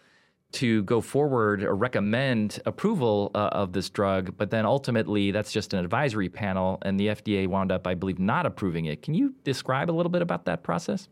to 0.52 0.82
go 0.84 1.00
forward 1.00 1.62
or 1.62 1.74
recommend 1.74 2.60
approval 2.66 3.30
uh, 3.34 3.50
of 3.52 3.72
this 3.72 3.88
drug, 3.88 4.36
but 4.36 4.50
then 4.50 4.66
ultimately 4.66 5.30
that's 5.30 5.52
just 5.52 5.72
an 5.72 5.78
advisory 5.78 6.28
panel, 6.28 6.78
and 6.82 6.98
the 6.98 7.08
FDA 7.08 7.46
wound 7.46 7.70
up, 7.72 7.86
I 7.86 7.94
believe, 7.94 8.18
not 8.18 8.46
approving 8.46 8.86
it. 8.86 9.02
Can 9.02 9.14
you 9.14 9.34
describe 9.44 9.90
a 9.90 9.92
little 9.92 10.10
bit 10.10 10.22
about 10.22 10.44
that 10.46 10.62
process? 10.62 11.08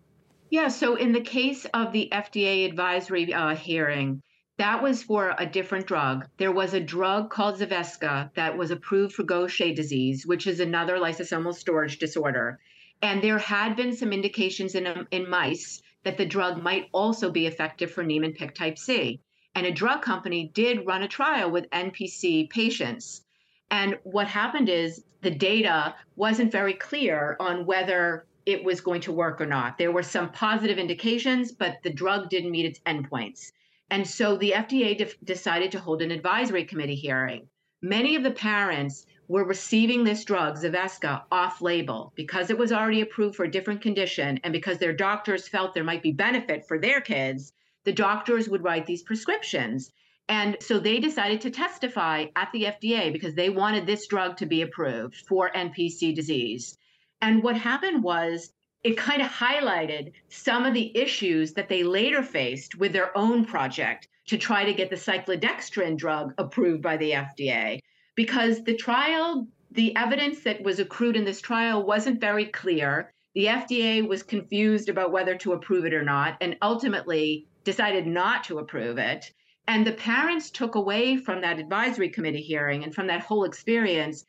Yeah, 0.51 0.69
so 0.69 0.97
in 0.97 1.13
the 1.13 1.21
case 1.21 1.67
of 1.75 1.93
the 1.93 2.09
FDA 2.11 2.67
advisory 2.67 3.33
uh, 3.35 3.55
hearing, 3.55 4.23
that 4.57 4.83
was 4.83 5.03
for 5.03 5.35
a 5.39 5.47
different 5.47 5.87
drug. 5.87 6.27
There 6.37 6.51
was 6.51 6.75
a 6.75 6.81
drug 6.81 7.31
called 7.31 7.61
Zavesca 7.61 8.35
that 8.35 8.57
was 8.57 8.73
approved 8.73 9.15
for 9.15 9.23
Gaucher 9.23 9.73
disease, 9.73 10.27
which 10.27 10.47
is 10.47 10.59
another 10.59 10.99
lysosomal 10.99 11.55
storage 11.55 11.99
disorder. 11.99 12.59
And 13.01 13.23
there 13.23 13.39
had 13.39 13.77
been 13.77 13.95
some 13.95 14.13
indications 14.13 14.75
in, 14.75 15.07
in 15.13 15.31
mice 15.31 15.81
that 16.03 16.17
the 16.17 16.27
drug 16.27 16.61
might 16.61 16.89
also 16.93 17.31
be 17.31 17.47
effective 17.47 17.93
for 17.93 18.03
Niemann-Pick 18.03 18.55
type 18.55 18.79
C. 18.79 19.21
And 19.55 19.67
a 19.67 19.73
drug 19.73 20.03
company 20.03 20.51
did 20.55 20.87
run 20.87 21.03
a 21.03 21.09
trial 21.09 21.51
with 21.51 21.71
NPC 21.71 22.49
patients. 22.51 23.23
And 23.71 23.99
what 24.05 24.29
happened 24.29 24.69
is 24.69 25.05
the 25.21 25.31
data 25.31 25.95
wasn't 26.17 26.53
very 26.53 26.75
clear 26.75 27.37
on 27.41 27.67
whether 27.67 28.27
it 28.47 28.65
was 28.65 28.81
going 28.81 29.01
to 29.03 29.13
work 29.13 29.41
or 29.41 29.47
not. 29.47 29.77
There 29.77 29.93
were 29.93 30.03
some 30.03 30.31
positive 30.31 30.79
indications, 30.79 31.53
but 31.53 31.83
the 31.83 31.93
drug 31.93 32.31
didn't 32.31 32.51
meet 32.51 32.67
its 32.67 32.81
endpoints. 32.81 33.53
And 33.91 34.07
so 34.07 34.37
the 34.37 34.53
FDA 34.53 34.97
de- 34.97 35.25
decided 35.25 35.73
to 35.73 35.81
hold 35.81 36.03
an 36.03 36.11
advisory 36.11 36.65
committee 36.65 36.95
hearing. 36.95 37.49
Many 37.83 38.17
of 38.17 38.23
the 38.23 38.31
parents 38.31 39.07
were 39.29 39.45
receiving 39.45 40.03
this 40.03 40.25
drug, 40.25 40.57
Zavesca, 40.57 41.25
off 41.31 41.61
label 41.61 42.13
because 42.17 42.51
it 42.51 42.59
was 42.59 42.73
already 42.73 43.03
approved 43.03 43.37
for 43.37 43.45
a 43.45 43.51
different 43.51 43.83
condition 43.83 44.41
and 44.43 44.53
because 44.53 44.79
their 44.79 44.93
doctors 44.95 45.47
felt 45.47 45.75
there 45.75 45.85
might 45.85 46.03
be 46.03 46.13
benefit 46.13 46.67
for 46.67 46.79
their 46.79 47.01
kids 47.01 47.53
the 47.89 47.93
doctors 47.95 48.51
would 48.51 48.63
write 48.63 48.85
these 48.85 49.03
prescriptions. 49.03 49.91
And 50.29 50.59
so 50.61 50.79
they 50.79 51.01
decided 51.01 51.41
to 51.41 51.51
testify 51.51 52.27
at 52.37 52.53
the 52.53 52.65
FDA 52.65 53.11
because 53.11 53.35
they 53.35 53.49
wanted 53.49 53.87
this 53.87 54.07
drug 54.07 54.37
to 54.37 54.45
be 54.45 54.61
approved 54.61 55.17
for 55.27 55.51
NPC 55.53 56.15
disease. 56.15 56.77
And 57.23 57.43
what 57.43 57.57
happened 57.57 58.03
was 58.03 58.53
it 58.85 58.99
kind 58.99 59.23
of 59.23 59.29
highlighted 59.29 60.13
some 60.29 60.67
of 60.67 60.75
the 60.75 60.95
issues 60.95 61.55
that 61.55 61.71
they 61.71 61.83
later 61.83 62.23
faced 62.23 62.79
with 62.79 62.93
their 62.93 63.17
own 63.17 63.47
project 63.47 64.09
to 64.27 64.37
try 64.37 64.67
to 64.67 64.75
get 64.75 64.91
the 64.91 64.97
cyclodextrin 64.97 65.97
drug 65.97 66.35
approved 66.37 66.83
by 66.83 66.99
the 66.99 67.13
FDA 67.13 67.81
because 68.17 68.63
the 68.65 68.77
trial, 68.77 69.49
the 69.71 69.97
evidence 69.97 70.41
that 70.41 70.63
was 70.63 70.79
accrued 70.79 71.17
in 71.17 71.25
this 71.25 71.41
trial 71.41 71.87
wasn't 71.87 72.21
very 72.21 72.45
clear. 72.45 73.15
The 73.35 73.47
FDA 73.47 74.07
was 74.07 74.23
confused 74.23 74.91
about 74.91 75.11
whether 75.11 75.35
to 75.37 75.55
approve 75.55 75.87
it 75.87 75.95
or 75.95 76.03
not 76.03 76.37
and 76.43 76.55
ultimately 76.61 77.47
decided 77.69 78.07
not 78.07 78.45
to 78.45 78.59
approve 78.59 78.97
it. 78.97 79.31
And 79.67 79.87
the 79.87 79.93
parents 79.93 80.51
took 80.51 80.75
away 80.75 81.19
from 81.19 81.43
that 81.43 81.59
advisory 81.59 82.09
committee 82.09 82.41
hearing 82.41 82.83
and 82.83 82.95
from 82.95 83.09
that 83.09 83.21
whole 83.21 83.45
experience 83.45 84.25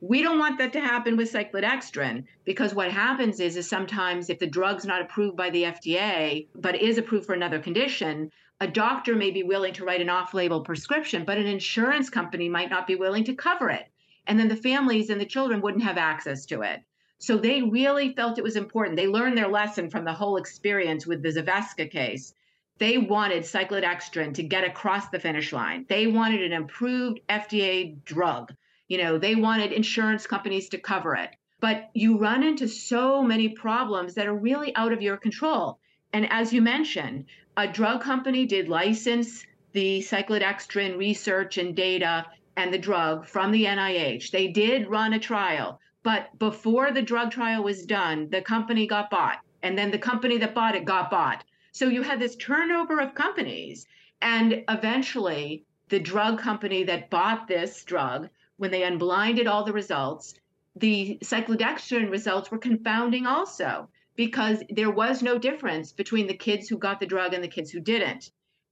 we 0.00 0.22
don't 0.22 0.38
want 0.38 0.58
that 0.58 0.72
to 0.74 0.80
happen 0.80 1.16
with 1.16 1.32
cyclodextrin 1.32 2.24
because 2.44 2.74
what 2.74 2.90
happens 2.90 3.40
is, 3.40 3.56
is 3.56 3.68
sometimes 3.68 4.28
if 4.28 4.38
the 4.38 4.46
drug's 4.46 4.84
not 4.84 5.00
approved 5.00 5.36
by 5.36 5.48
the 5.50 5.62
FDA, 5.62 6.48
but 6.54 6.80
is 6.80 6.98
approved 6.98 7.24
for 7.26 7.32
another 7.32 7.58
condition, 7.58 8.30
a 8.60 8.66
doctor 8.66 9.14
may 9.14 9.30
be 9.30 9.42
willing 9.42 9.72
to 9.74 9.84
write 9.84 10.02
an 10.02 10.10
off 10.10 10.34
label 10.34 10.60
prescription, 10.62 11.24
but 11.24 11.38
an 11.38 11.46
insurance 11.46 12.10
company 12.10 12.48
might 12.48 12.70
not 12.70 12.86
be 12.86 12.96
willing 12.96 13.24
to 13.24 13.34
cover 13.34 13.70
it. 13.70 13.86
And 14.26 14.38
then 14.38 14.48
the 14.48 14.56
families 14.56 15.10
and 15.10 15.20
the 15.20 15.26
children 15.26 15.60
wouldn't 15.60 15.84
have 15.84 15.96
access 15.96 16.44
to 16.46 16.62
it. 16.62 16.82
So 17.18 17.38
they 17.38 17.62
really 17.62 18.12
felt 18.14 18.38
it 18.38 18.44
was 18.44 18.56
important. 18.56 18.96
They 18.96 19.06
learned 19.06 19.38
their 19.38 19.48
lesson 19.48 19.88
from 19.88 20.04
the 20.04 20.12
whole 20.12 20.36
experience 20.36 21.06
with 21.06 21.22
the 21.22 21.30
Zavesca 21.30 21.90
case. 21.90 22.34
They 22.78 22.98
wanted 22.98 23.44
cyclodextrin 23.44 24.34
to 24.34 24.42
get 24.42 24.64
across 24.64 25.08
the 25.08 25.20
finish 25.20 25.52
line. 25.52 25.86
They 25.88 26.06
wanted 26.06 26.42
an 26.42 26.62
approved 26.64 27.20
FDA 27.28 28.02
drug 28.04 28.52
you 28.88 28.98
know, 28.98 29.18
they 29.18 29.34
wanted 29.34 29.72
insurance 29.72 30.26
companies 30.26 30.68
to 30.70 30.78
cover 30.78 31.14
it. 31.14 31.30
But 31.60 31.90
you 31.94 32.18
run 32.18 32.42
into 32.42 32.68
so 32.68 33.22
many 33.22 33.48
problems 33.48 34.14
that 34.14 34.26
are 34.26 34.36
really 34.36 34.74
out 34.76 34.92
of 34.92 35.00
your 35.00 35.16
control. 35.16 35.78
And 36.12 36.30
as 36.30 36.52
you 36.52 36.60
mentioned, 36.60 37.24
a 37.56 37.66
drug 37.66 38.02
company 38.02 38.44
did 38.44 38.68
license 38.68 39.46
the 39.72 40.00
cyclodextrin 40.00 40.98
research 40.98 41.58
and 41.58 41.74
data 41.74 42.26
and 42.56 42.72
the 42.72 42.78
drug 42.78 43.26
from 43.26 43.50
the 43.50 43.64
NIH. 43.64 44.30
They 44.30 44.48
did 44.48 44.88
run 44.88 45.14
a 45.14 45.18
trial, 45.18 45.80
but 46.02 46.38
before 46.38 46.92
the 46.92 47.02
drug 47.02 47.30
trial 47.30 47.64
was 47.64 47.86
done, 47.86 48.28
the 48.30 48.42
company 48.42 48.86
got 48.86 49.10
bought. 49.10 49.38
And 49.62 49.78
then 49.78 49.90
the 49.90 49.98
company 49.98 50.36
that 50.38 50.54
bought 50.54 50.76
it 50.76 50.84
got 50.84 51.10
bought. 51.10 51.42
So 51.74 51.88
you 51.88 52.02
had 52.02 52.20
this 52.20 52.36
turnover 52.36 53.00
of 53.00 53.16
companies. 53.16 53.84
And 54.22 54.62
eventually, 54.68 55.64
the 55.88 55.98
drug 55.98 56.38
company 56.38 56.84
that 56.84 57.10
bought 57.10 57.48
this 57.48 57.82
drug 57.82 58.28
when 58.58 58.70
they 58.70 58.84
unblinded 58.84 59.48
all 59.48 59.64
the 59.64 59.72
results, 59.72 60.34
the 60.76 61.18
cyclodextrin 61.24 62.12
results 62.12 62.52
were 62.52 62.58
confounding 62.58 63.26
also 63.26 63.88
because 64.14 64.62
there 64.70 64.92
was 64.92 65.20
no 65.20 65.36
difference 65.36 65.90
between 65.90 66.28
the 66.28 66.36
kids 66.36 66.68
who 66.68 66.78
got 66.78 67.00
the 67.00 67.06
drug 67.06 67.34
and 67.34 67.42
the 67.42 67.48
kids 67.48 67.72
who 67.72 67.80
didn't. 67.80 68.30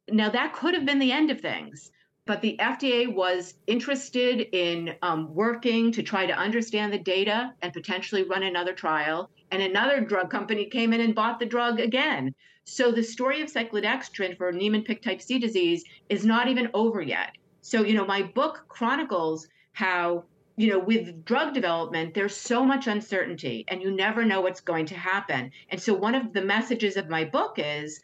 Now, 0.09 0.31
that 0.31 0.53
could 0.53 0.75
have 0.75 0.87
been 0.87 1.01
the 1.01 1.11
end 1.11 1.33
of 1.33 1.41
things, 1.41 1.91
but 2.25 2.41
the 2.41 2.57
FDA 2.61 3.13
was 3.13 3.55
interested 3.67 4.43
in 4.53 4.95
um, 5.03 5.35
working 5.35 5.91
to 5.91 6.05
try 6.05 6.25
to 6.25 6.39
understand 6.39 6.93
the 6.93 6.99
data 6.99 7.53
and 7.63 7.73
potentially 7.73 8.23
run 8.23 8.45
another 8.45 8.73
trial. 8.73 9.31
And 9.51 9.61
another 9.61 10.01
drug 10.01 10.31
company 10.31 10.67
came 10.67 10.93
in 10.93 11.01
and 11.01 11.17
bought 11.17 11.41
the 11.41 11.47
drug 11.47 11.81
again. 11.81 12.33
So 12.65 12.93
the 12.93 13.03
story 13.03 13.43
of 13.43 13.53
cyclodextrin 13.53 14.37
for 14.37 14.53
Niemann-Pick 14.53 15.03
type 15.03 15.21
C 15.21 15.39
disease 15.39 15.85
is 16.09 16.25
not 16.25 16.49
even 16.49 16.71
over 16.75 17.03
yet. 17.03 17.33
So, 17.61 17.83
you 17.83 17.95
know, 17.95 18.07
my 18.07 18.23
book 18.23 18.67
chronicles 18.69 19.49
how 19.73 20.25
you 20.57 20.69
know 20.69 20.79
with 20.79 21.25
drug 21.25 21.55
development 21.55 22.13
there's 22.15 22.37
so 22.37 22.65
much 22.65 22.87
uncertainty 22.87 23.65
and 23.69 23.81
you 23.83 23.91
never 23.91 24.25
know 24.25 24.43
what's 24.43 24.61
going 24.61 24.85
to 24.85 24.95
happen 24.95 25.51
and 25.71 25.81
so 25.81 25.95
one 25.95 26.15
of 26.15 26.35
the 26.35 26.43
messages 26.43 26.99
of 26.99 27.09
my 27.09 27.25
book 27.25 27.55
is 27.57 28.03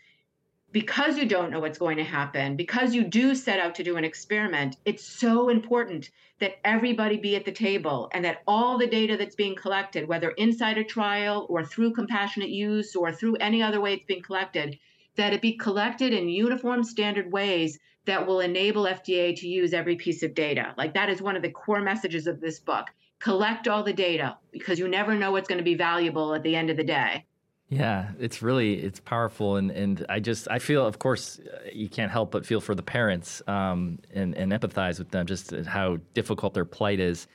because 0.70 1.16
you 1.16 1.26
don't 1.26 1.50
know 1.50 1.60
what's 1.60 1.78
going 1.78 1.96
to 1.96 2.04
happen 2.04 2.56
because 2.56 2.94
you 2.94 3.04
do 3.04 3.34
set 3.34 3.58
out 3.58 3.74
to 3.74 3.82
do 3.82 3.96
an 3.96 4.04
experiment 4.04 4.76
it's 4.84 5.04
so 5.04 5.48
important 5.48 6.10
that 6.40 6.58
everybody 6.64 7.16
be 7.16 7.36
at 7.36 7.44
the 7.44 7.52
table 7.52 8.10
and 8.12 8.24
that 8.24 8.42
all 8.46 8.78
the 8.78 8.86
data 8.86 9.16
that's 9.16 9.34
being 9.34 9.56
collected 9.56 10.06
whether 10.06 10.30
inside 10.32 10.78
a 10.78 10.84
trial 10.84 11.46
or 11.48 11.64
through 11.64 11.92
compassionate 11.92 12.50
use 12.50 12.94
or 12.94 13.12
through 13.12 13.36
any 13.36 13.62
other 13.62 13.80
way 13.80 13.94
it's 13.94 14.04
being 14.04 14.22
collected 14.22 14.78
that 15.16 15.32
it 15.32 15.42
be 15.42 15.56
collected 15.56 16.12
in 16.12 16.28
uniform 16.28 16.84
standard 16.84 17.30
ways 17.32 17.78
that 18.08 18.26
will 18.26 18.40
enable 18.40 18.84
FDA 18.84 19.36
to 19.36 19.46
use 19.46 19.74
every 19.74 19.94
piece 19.96 20.22
of 20.22 20.34
data. 20.34 20.72
Like 20.78 20.94
that 20.94 21.10
is 21.10 21.20
one 21.20 21.36
of 21.36 21.42
the 21.42 21.50
core 21.50 21.82
messages 21.82 22.26
of 22.26 22.40
this 22.40 22.58
book. 22.58 22.86
Collect 23.18 23.68
all 23.68 23.82
the 23.82 23.92
data 23.92 24.38
because 24.50 24.78
you 24.78 24.88
never 24.88 25.14
know 25.14 25.32
what's 25.32 25.48
going 25.48 25.58
to 25.58 25.64
be 25.64 25.74
valuable 25.74 26.34
at 26.34 26.42
the 26.42 26.56
end 26.56 26.70
of 26.70 26.78
the 26.78 26.84
day. 26.84 27.26
Yeah, 27.70 28.12
it's 28.18 28.40
really 28.40 28.74
it's 28.82 28.98
powerful, 29.00 29.56
and 29.56 29.70
and 29.70 30.06
I 30.08 30.20
just 30.20 30.48
I 30.50 30.58
feel, 30.58 30.86
of 30.86 30.98
course, 30.98 31.38
you 31.70 31.88
can't 31.90 32.10
help 32.10 32.30
but 32.30 32.46
feel 32.46 32.62
for 32.62 32.74
the 32.74 32.82
parents 32.82 33.42
um, 33.46 33.98
and 34.14 34.34
and 34.36 34.52
empathize 34.52 34.98
with 34.98 35.10
them, 35.10 35.26
just 35.26 35.54
how 35.66 35.98
difficult 36.14 36.54
their 36.54 36.64
plight 36.64 36.98
is, 36.98 37.26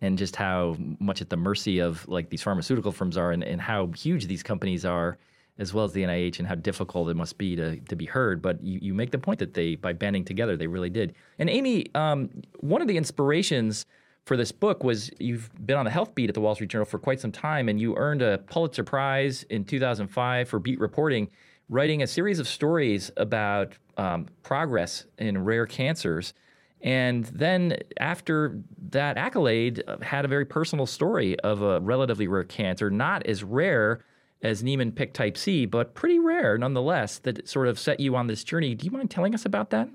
and 0.00 0.16
just 0.16 0.34
how 0.36 0.76
much 0.98 1.20
at 1.20 1.28
the 1.28 1.36
mercy 1.36 1.78
of 1.80 2.08
like 2.08 2.30
these 2.30 2.42
pharmaceutical 2.42 2.90
firms 2.90 3.18
are, 3.18 3.32
and, 3.32 3.44
and 3.44 3.60
how 3.60 3.88
huge 3.88 4.28
these 4.28 4.42
companies 4.42 4.86
are, 4.86 5.18
as 5.58 5.74
well 5.74 5.84
as 5.84 5.92
the 5.92 6.02
NIH 6.04 6.38
and 6.38 6.48
how 6.48 6.54
difficult 6.54 7.10
it 7.10 7.16
must 7.16 7.36
be 7.36 7.54
to, 7.56 7.76
to 7.80 7.94
be 7.94 8.06
heard. 8.06 8.40
But 8.40 8.62
you, 8.62 8.78
you 8.80 8.94
make 8.94 9.10
the 9.10 9.18
point 9.18 9.40
that 9.40 9.52
they, 9.52 9.74
by 9.74 9.92
banding 9.92 10.24
together, 10.24 10.56
they 10.56 10.68
really 10.68 10.90
did. 10.90 11.14
And 11.38 11.50
Amy, 11.50 11.86
um, 11.94 12.30
one 12.60 12.80
of 12.80 12.88
the 12.88 12.96
inspirations 12.96 13.84
for 14.24 14.36
this 14.36 14.52
book 14.52 14.84
was 14.84 15.10
you've 15.18 15.50
been 15.66 15.76
on 15.76 15.84
the 15.84 15.90
health 15.90 16.14
beat 16.14 16.30
at 16.30 16.34
the 16.34 16.40
Wall 16.40 16.54
Street 16.54 16.70
Journal 16.70 16.84
for 16.84 16.98
quite 16.98 17.20
some 17.20 17.32
time, 17.32 17.68
and 17.68 17.80
you 17.80 17.96
earned 17.96 18.22
a 18.22 18.38
Pulitzer 18.38 18.84
Prize 18.84 19.42
in 19.44 19.64
2005 19.64 20.48
for 20.48 20.58
beat 20.58 20.78
reporting, 20.78 21.28
writing 21.68 22.02
a 22.02 22.06
series 22.06 22.38
of 22.38 22.46
stories 22.46 23.10
about 23.16 23.72
um, 23.96 24.26
progress 24.42 25.06
in 25.18 25.44
rare 25.44 25.66
cancers. 25.66 26.34
And 26.82 27.24
then 27.26 27.76
after 27.98 28.60
that 28.90 29.16
accolade, 29.16 29.82
uh, 29.86 29.98
had 30.02 30.24
a 30.24 30.28
very 30.28 30.44
personal 30.44 30.86
story 30.86 31.38
of 31.40 31.62
a 31.62 31.80
relatively 31.80 32.28
rare 32.28 32.44
cancer, 32.44 32.90
not 32.90 33.26
as 33.26 33.44
rare 33.44 34.04
as 34.42 34.62
Niemann-Pick 34.64 35.14
type 35.14 35.36
C, 35.36 35.66
but 35.66 35.94
pretty 35.94 36.18
rare 36.18 36.58
nonetheless, 36.58 37.18
that 37.20 37.48
sort 37.48 37.68
of 37.68 37.78
set 37.78 38.00
you 38.00 38.16
on 38.16 38.26
this 38.26 38.42
journey. 38.42 38.74
Do 38.74 38.84
you 38.84 38.90
mind 38.90 39.10
telling 39.10 39.34
us 39.34 39.44
about 39.44 39.70
that? 39.70 39.88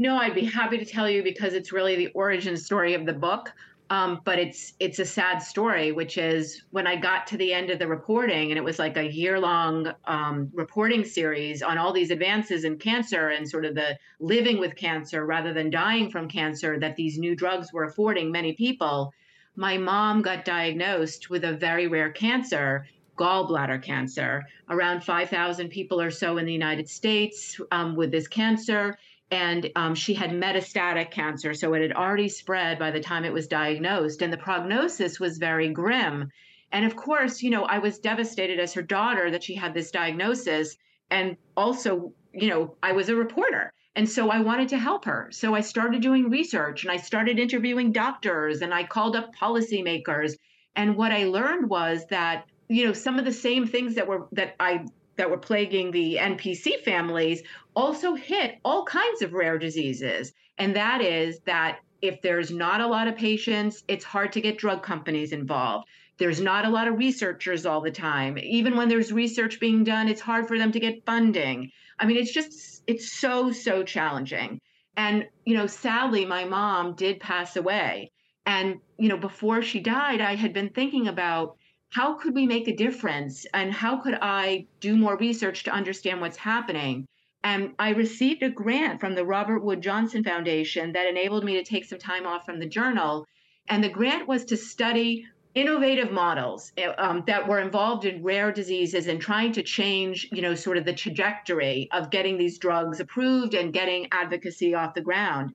No, 0.00 0.16
I'd 0.16 0.34
be 0.34 0.44
happy 0.44 0.78
to 0.78 0.84
tell 0.84 1.10
you 1.10 1.24
because 1.24 1.54
it's 1.54 1.72
really 1.72 1.96
the 1.96 2.06
origin 2.14 2.56
story 2.56 2.94
of 2.94 3.04
the 3.04 3.12
book. 3.12 3.52
Um, 3.90 4.20
but 4.24 4.38
it's 4.38 4.74
it's 4.78 4.98
a 4.98 5.04
sad 5.04 5.38
story, 5.38 5.92
which 5.92 6.18
is 6.18 6.62
when 6.70 6.86
I 6.86 6.94
got 6.94 7.26
to 7.28 7.38
the 7.38 7.52
end 7.54 7.70
of 7.70 7.78
the 7.78 7.88
reporting, 7.88 8.50
and 8.50 8.58
it 8.58 8.62
was 8.62 8.78
like 8.78 8.98
a 8.98 9.10
year 9.10 9.40
long 9.40 9.90
um, 10.04 10.50
reporting 10.52 11.04
series 11.04 11.62
on 11.62 11.78
all 11.78 11.92
these 11.92 12.10
advances 12.10 12.64
in 12.64 12.76
cancer 12.76 13.30
and 13.30 13.48
sort 13.48 13.64
of 13.64 13.74
the 13.74 13.98
living 14.20 14.58
with 14.58 14.76
cancer 14.76 15.24
rather 15.24 15.54
than 15.54 15.70
dying 15.70 16.10
from 16.10 16.28
cancer 16.28 16.78
that 16.78 16.96
these 16.96 17.18
new 17.18 17.34
drugs 17.34 17.72
were 17.72 17.84
affording 17.84 18.30
many 18.30 18.52
people. 18.52 19.12
My 19.56 19.78
mom 19.78 20.20
got 20.20 20.44
diagnosed 20.44 21.30
with 21.30 21.44
a 21.44 21.54
very 21.54 21.88
rare 21.88 22.12
cancer, 22.12 22.86
gallbladder 23.16 23.82
cancer. 23.82 24.44
Around 24.68 25.02
5,000 25.02 25.68
people 25.70 26.00
or 26.00 26.10
so 26.10 26.36
in 26.36 26.46
the 26.46 26.52
United 26.52 26.88
States 26.88 27.58
um, 27.72 27.96
with 27.96 28.10
this 28.10 28.28
cancer. 28.28 28.96
And 29.30 29.70
um, 29.76 29.94
she 29.94 30.14
had 30.14 30.30
metastatic 30.30 31.10
cancer. 31.10 31.52
So 31.54 31.74
it 31.74 31.82
had 31.82 31.92
already 31.92 32.28
spread 32.28 32.78
by 32.78 32.90
the 32.90 33.00
time 33.00 33.24
it 33.24 33.32
was 33.32 33.46
diagnosed. 33.46 34.22
And 34.22 34.32
the 34.32 34.38
prognosis 34.38 35.20
was 35.20 35.38
very 35.38 35.68
grim. 35.68 36.30
And 36.72 36.84
of 36.84 36.96
course, 36.96 37.42
you 37.42 37.50
know, 37.50 37.64
I 37.64 37.78
was 37.78 37.98
devastated 37.98 38.58
as 38.58 38.72
her 38.74 38.82
daughter 38.82 39.30
that 39.30 39.42
she 39.42 39.54
had 39.54 39.74
this 39.74 39.90
diagnosis. 39.90 40.76
And 41.10 41.36
also, 41.56 42.12
you 42.32 42.48
know, 42.48 42.76
I 42.82 42.92
was 42.92 43.08
a 43.08 43.16
reporter. 43.16 43.72
And 43.96 44.08
so 44.08 44.30
I 44.30 44.40
wanted 44.40 44.68
to 44.68 44.78
help 44.78 45.04
her. 45.04 45.28
So 45.32 45.54
I 45.54 45.60
started 45.60 46.02
doing 46.02 46.30
research 46.30 46.84
and 46.84 46.90
I 46.90 46.96
started 46.96 47.38
interviewing 47.38 47.92
doctors 47.92 48.62
and 48.62 48.72
I 48.72 48.84
called 48.84 49.16
up 49.16 49.34
policymakers. 49.34 50.34
And 50.76 50.96
what 50.96 51.12
I 51.12 51.24
learned 51.24 51.68
was 51.68 52.06
that 52.10 52.46
you 52.68 52.86
know 52.86 52.92
some 52.92 53.18
of 53.18 53.24
the 53.24 53.32
same 53.32 53.66
things 53.66 53.94
that 53.94 54.06
were 54.06 54.26
that 54.32 54.54
i 54.60 54.84
that 55.18 55.28
were 55.28 55.36
plaguing 55.36 55.90
the 55.90 56.16
npc 56.16 56.82
families 56.84 57.42
also 57.76 58.14
hit 58.14 58.58
all 58.64 58.84
kinds 58.84 59.20
of 59.20 59.34
rare 59.34 59.58
diseases. 59.58 60.32
And 60.56 60.74
that 60.74 61.00
is 61.00 61.40
that 61.40 61.80
if 62.00 62.22
there's 62.22 62.50
not 62.50 62.80
a 62.80 62.86
lot 62.86 63.08
of 63.08 63.16
patients 63.16 63.84
it's 63.88 64.04
hard 64.04 64.32
to 64.32 64.40
get 64.40 64.56
drug 64.56 64.82
companies 64.82 65.32
involved. 65.32 65.86
There's 66.18 66.40
not 66.40 66.64
a 66.64 66.70
lot 66.70 66.88
of 66.88 66.98
researchers 66.98 67.66
all 67.66 67.80
the 67.80 67.90
time. 67.90 68.38
Even 68.38 68.76
when 68.76 68.88
there's 68.88 69.12
research 69.12 69.60
being 69.60 69.84
done 69.84 70.08
it's 70.08 70.20
hard 70.20 70.48
for 70.48 70.56
them 70.56 70.72
to 70.72 70.80
get 70.80 71.04
funding. 71.04 71.70
I 71.98 72.06
mean 72.06 72.16
it's 72.16 72.32
just 72.32 72.82
it's 72.86 73.12
so 73.12 73.52
so 73.52 73.82
challenging. 73.82 74.60
And 74.96 75.26
you 75.44 75.56
know 75.56 75.66
sadly 75.66 76.24
my 76.24 76.44
mom 76.44 76.94
did 76.94 77.20
pass 77.20 77.56
away. 77.56 78.12
And 78.46 78.76
you 78.98 79.08
know 79.08 79.18
before 79.18 79.62
she 79.62 79.80
died 79.80 80.20
i 80.20 80.34
had 80.34 80.52
been 80.52 80.70
thinking 80.70 81.08
about 81.08 81.56
how 81.90 82.14
could 82.14 82.34
we 82.34 82.46
make 82.46 82.68
a 82.68 82.76
difference 82.76 83.46
and 83.54 83.72
how 83.72 83.96
could 83.96 84.18
I 84.20 84.66
do 84.80 84.96
more 84.96 85.16
research 85.16 85.64
to 85.64 85.70
understand 85.70 86.20
what's 86.20 86.36
happening? 86.36 87.06
And 87.42 87.72
I 87.78 87.90
received 87.90 88.42
a 88.42 88.50
grant 88.50 89.00
from 89.00 89.14
the 89.14 89.24
Robert 89.24 89.60
Wood 89.60 89.80
Johnson 89.80 90.22
Foundation 90.22 90.92
that 90.92 91.08
enabled 91.08 91.44
me 91.44 91.54
to 91.54 91.64
take 91.64 91.84
some 91.84 91.98
time 91.98 92.26
off 92.26 92.44
from 92.44 92.58
the 92.58 92.68
journal. 92.68 93.26
And 93.68 93.82
the 93.82 93.88
grant 93.88 94.28
was 94.28 94.44
to 94.46 94.56
study 94.56 95.24
innovative 95.54 96.12
models 96.12 96.72
eh, 96.76 96.92
um, 96.98 97.24
that 97.26 97.48
were 97.48 97.60
involved 97.60 98.04
in 98.04 98.22
rare 98.22 98.52
diseases 98.52 99.06
and 99.06 99.20
trying 99.20 99.52
to 99.52 99.62
change, 99.62 100.28
you 100.30 100.42
know, 100.42 100.54
sort 100.54 100.76
of 100.76 100.84
the 100.84 100.92
trajectory 100.92 101.88
of 101.92 102.10
getting 102.10 102.36
these 102.36 102.58
drugs 102.58 103.00
approved 103.00 103.54
and 103.54 103.72
getting 103.72 104.08
advocacy 104.12 104.74
off 104.74 104.94
the 104.94 105.00
ground. 105.00 105.54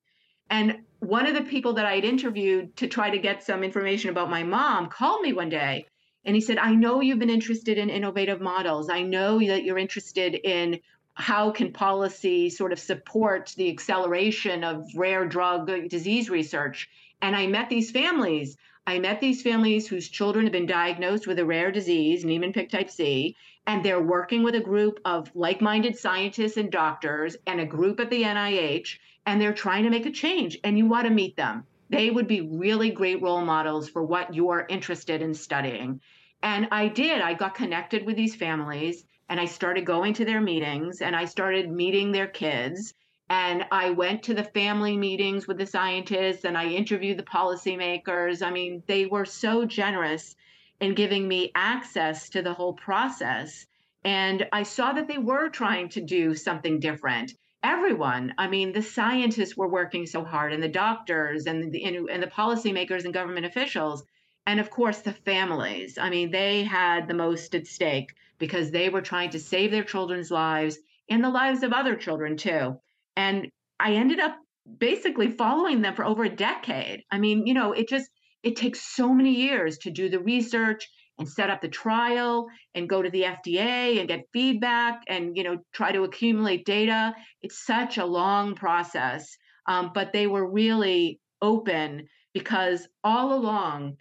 And 0.49 0.79
one 0.99 1.27
of 1.27 1.35
the 1.35 1.43
people 1.43 1.73
that 1.73 1.85
I 1.85 1.95
had 1.95 2.05
interviewed 2.05 2.75
to 2.77 2.87
try 2.87 3.11
to 3.11 3.17
get 3.19 3.43
some 3.43 3.63
information 3.63 4.09
about 4.09 4.29
my 4.29 4.43
mom 4.43 4.87
called 4.87 5.21
me 5.21 5.31
one 5.31 5.49
day 5.49 5.85
and 6.25 6.35
he 6.35 6.41
said, 6.41 6.57
I 6.57 6.73
know 6.73 7.01
you've 7.01 7.19
been 7.19 7.29
interested 7.29 7.77
in 7.77 7.89
innovative 7.89 8.41
models. 8.41 8.89
I 8.89 9.01
know 9.01 9.39
that 9.39 9.63
you're 9.63 9.77
interested 9.77 10.35
in 10.35 10.79
how 11.15 11.51
can 11.51 11.71
policy 11.71 12.49
sort 12.49 12.71
of 12.71 12.79
support 12.79 13.53
the 13.57 13.69
acceleration 13.69 14.63
of 14.63 14.85
rare 14.95 15.25
drug 15.27 15.69
disease 15.89 16.29
research. 16.29 16.89
And 17.21 17.35
I 17.35 17.47
met 17.47 17.69
these 17.69 17.91
families. 17.91 18.57
I 18.87 18.99
met 18.99 19.21
these 19.21 19.41
families 19.41 19.87
whose 19.87 20.09
children 20.09 20.45
have 20.45 20.51
been 20.51 20.65
diagnosed 20.65 21.27
with 21.27 21.39
a 21.39 21.45
rare 21.45 21.71
disease, 21.71 22.25
Niemann-Pick 22.25 22.69
type 22.69 22.89
C, 22.89 23.35
and 23.67 23.83
they're 23.83 24.01
working 24.01 24.43
with 24.43 24.55
a 24.55 24.59
group 24.59 24.99
of 25.05 25.31
like-minded 25.35 25.97
scientists 25.97 26.57
and 26.57 26.71
doctors 26.71 27.37
and 27.47 27.61
a 27.61 27.65
group 27.65 27.99
at 27.99 28.09
the 28.09 28.23
NIH, 28.23 28.97
and 29.25 29.39
they're 29.39 29.53
trying 29.53 29.83
to 29.83 29.89
make 29.89 30.05
a 30.05 30.11
change. 30.11 30.57
And 30.63 30.77
you 30.77 30.85
want 30.85 31.05
to 31.05 31.13
meet 31.13 31.37
them. 31.37 31.65
They 31.93 32.09
would 32.09 32.27
be 32.27 32.41
really 32.41 32.89
great 32.89 33.21
role 33.21 33.45
models 33.45 33.87
for 33.87 34.03
what 34.03 34.33
you're 34.33 34.65
interested 34.67 35.21
in 35.21 35.35
studying. 35.35 36.01
And 36.41 36.67
I 36.71 36.87
did. 36.87 37.21
I 37.21 37.35
got 37.35 37.53
connected 37.53 38.03
with 38.03 38.15
these 38.15 38.35
families 38.35 39.05
and 39.29 39.39
I 39.39 39.45
started 39.45 39.85
going 39.85 40.15
to 40.15 40.25
their 40.25 40.41
meetings 40.41 41.01
and 41.01 41.15
I 41.15 41.25
started 41.25 41.71
meeting 41.71 42.11
their 42.11 42.27
kids. 42.27 42.95
And 43.29 43.65
I 43.71 43.91
went 43.91 44.23
to 44.23 44.33
the 44.33 44.43
family 44.43 44.97
meetings 44.97 45.47
with 45.47 45.57
the 45.57 45.67
scientists 45.67 46.45
and 46.45 46.57
I 46.57 46.65
interviewed 46.65 47.17
the 47.17 47.23
policymakers. 47.23 48.45
I 48.45 48.49
mean, 48.49 48.81
they 48.87 49.05
were 49.05 49.25
so 49.25 49.65
generous 49.65 50.35
in 50.81 50.95
giving 50.95 51.27
me 51.27 51.51
access 51.53 52.29
to 52.29 52.41
the 52.41 52.53
whole 52.53 52.73
process. 52.73 53.67
And 54.03 54.47
I 54.51 54.63
saw 54.63 54.93
that 54.93 55.07
they 55.07 55.19
were 55.19 55.47
trying 55.49 55.89
to 55.89 56.01
do 56.01 56.33
something 56.33 56.79
different. 56.79 57.33
Everyone, 57.63 58.33
I 58.37 58.47
mean, 58.47 58.73
the 58.73 58.81
scientists 58.83 59.55
were 59.57 59.67
working 59.69 60.05
so 60.05 60.23
hard, 60.23 60.53
and 60.53 60.61
the 60.61 60.67
doctors, 60.67 61.47
and 61.47 61.71
the 61.71 61.83
and 61.83 62.21
the 62.21 62.27
policymakers 62.27 63.05
and 63.05 63.13
government 63.13 63.45
officials, 63.45 64.05
and 64.45 64.59
of 64.59 64.69
course 64.69 65.01
the 65.01 65.13
families. 65.13 65.97
I 65.97 66.09
mean, 66.09 66.29
they 66.29 66.63
had 66.63 67.07
the 67.07 67.13
most 67.13 67.55
at 67.55 67.65
stake 67.65 68.13
because 68.37 68.69
they 68.71 68.89
were 68.89 69.01
trying 69.01 69.29
to 69.31 69.39
save 69.39 69.71
their 69.71 69.83
children's 69.83 70.29
lives 70.29 70.77
and 71.09 71.23
the 71.23 71.29
lives 71.29 71.63
of 71.63 71.71
other 71.73 71.95
children 71.95 72.37
too. 72.37 72.79
And 73.15 73.49
I 73.79 73.93
ended 73.93 74.19
up 74.19 74.37
basically 74.77 75.29
following 75.31 75.81
them 75.81 75.95
for 75.95 76.05
over 76.05 76.23
a 76.23 76.29
decade. 76.35 77.03
I 77.11 77.17
mean, 77.17 77.47
you 77.47 77.53
know, 77.53 77.71
it 77.71 77.87
just 77.87 78.09
it 78.43 78.55
takes 78.57 78.81
so 78.81 79.13
many 79.13 79.33
years 79.33 79.77
to 79.79 79.91
do 79.91 80.09
the 80.09 80.19
research 80.19 80.87
and 81.23 81.31
set 81.31 81.49
up 81.49 81.61
the 81.61 81.69
trial 81.69 82.47
and 82.75 82.89
go 82.89 83.01
to 83.01 83.09
the 83.09 83.21
FDA 83.23 83.99
and 83.99 84.09
get 84.09 84.27
feedback 84.33 85.03
and 85.07 85.37
you 85.37 85.43
know 85.43 85.57
try 85.73 85.93
to 85.93 86.03
accumulate 86.03 86.65
data. 86.65 87.15
It's 87.41 87.65
such 87.65 87.97
a 87.97 88.05
long 88.05 88.55
process, 88.55 89.37
um, 89.65 89.91
but 89.95 90.11
they 90.11 90.27
were 90.27 90.51
really 90.51 91.21
open 91.41 92.07
because 92.33 92.89
all 93.05 93.33
along 93.33 93.97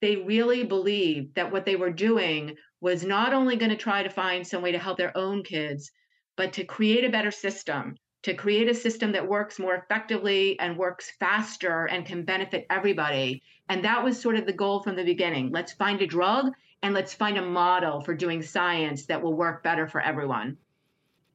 they 0.00 0.16
really 0.16 0.64
believed 0.64 1.34
that 1.34 1.52
what 1.52 1.66
they 1.66 1.76
were 1.76 1.90
doing 1.90 2.56
was 2.80 3.04
not 3.04 3.34
only 3.34 3.56
going 3.56 3.70
to 3.70 3.76
try 3.76 4.02
to 4.02 4.08
find 4.08 4.46
some 4.46 4.62
way 4.62 4.72
to 4.72 4.78
help 4.78 4.96
their 4.96 5.16
own 5.18 5.42
kids, 5.42 5.90
but 6.36 6.54
to 6.54 6.64
create 6.64 7.04
a 7.04 7.10
better 7.10 7.32
system, 7.32 7.96
to 8.22 8.34
create 8.34 8.68
a 8.68 8.74
system 8.74 9.12
that 9.12 9.28
works 9.28 9.58
more 9.58 9.76
effectively 9.76 10.58
and 10.58 10.76
works 10.76 11.12
faster 11.20 11.86
and 11.86 12.04
can 12.04 12.24
benefit 12.24 12.66
everybody. 12.70 13.42
And 13.68 13.84
that 13.84 14.02
was 14.02 14.20
sort 14.20 14.36
of 14.36 14.46
the 14.46 14.52
goal 14.52 14.82
from 14.82 14.96
the 14.96 15.04
beginning. 15.04 15.50
Let's 15.52 15.72
find 15.72 16.02
a 16.02 16.06
drug 16.06 16.52
and 16.82 16.94
let's 16.94 17.14
find 17.14 17.38
a 17.38 17.42
model 17.42 18.00
for 18.00 18.14
doing 18.14 18.42
science 18.42 19.06
that 19.06 19.22
will 19.22 19.34
work 19.34 19.62
better 19.62 19.86
for 19.86 20.00
everyone. 20.00 20.56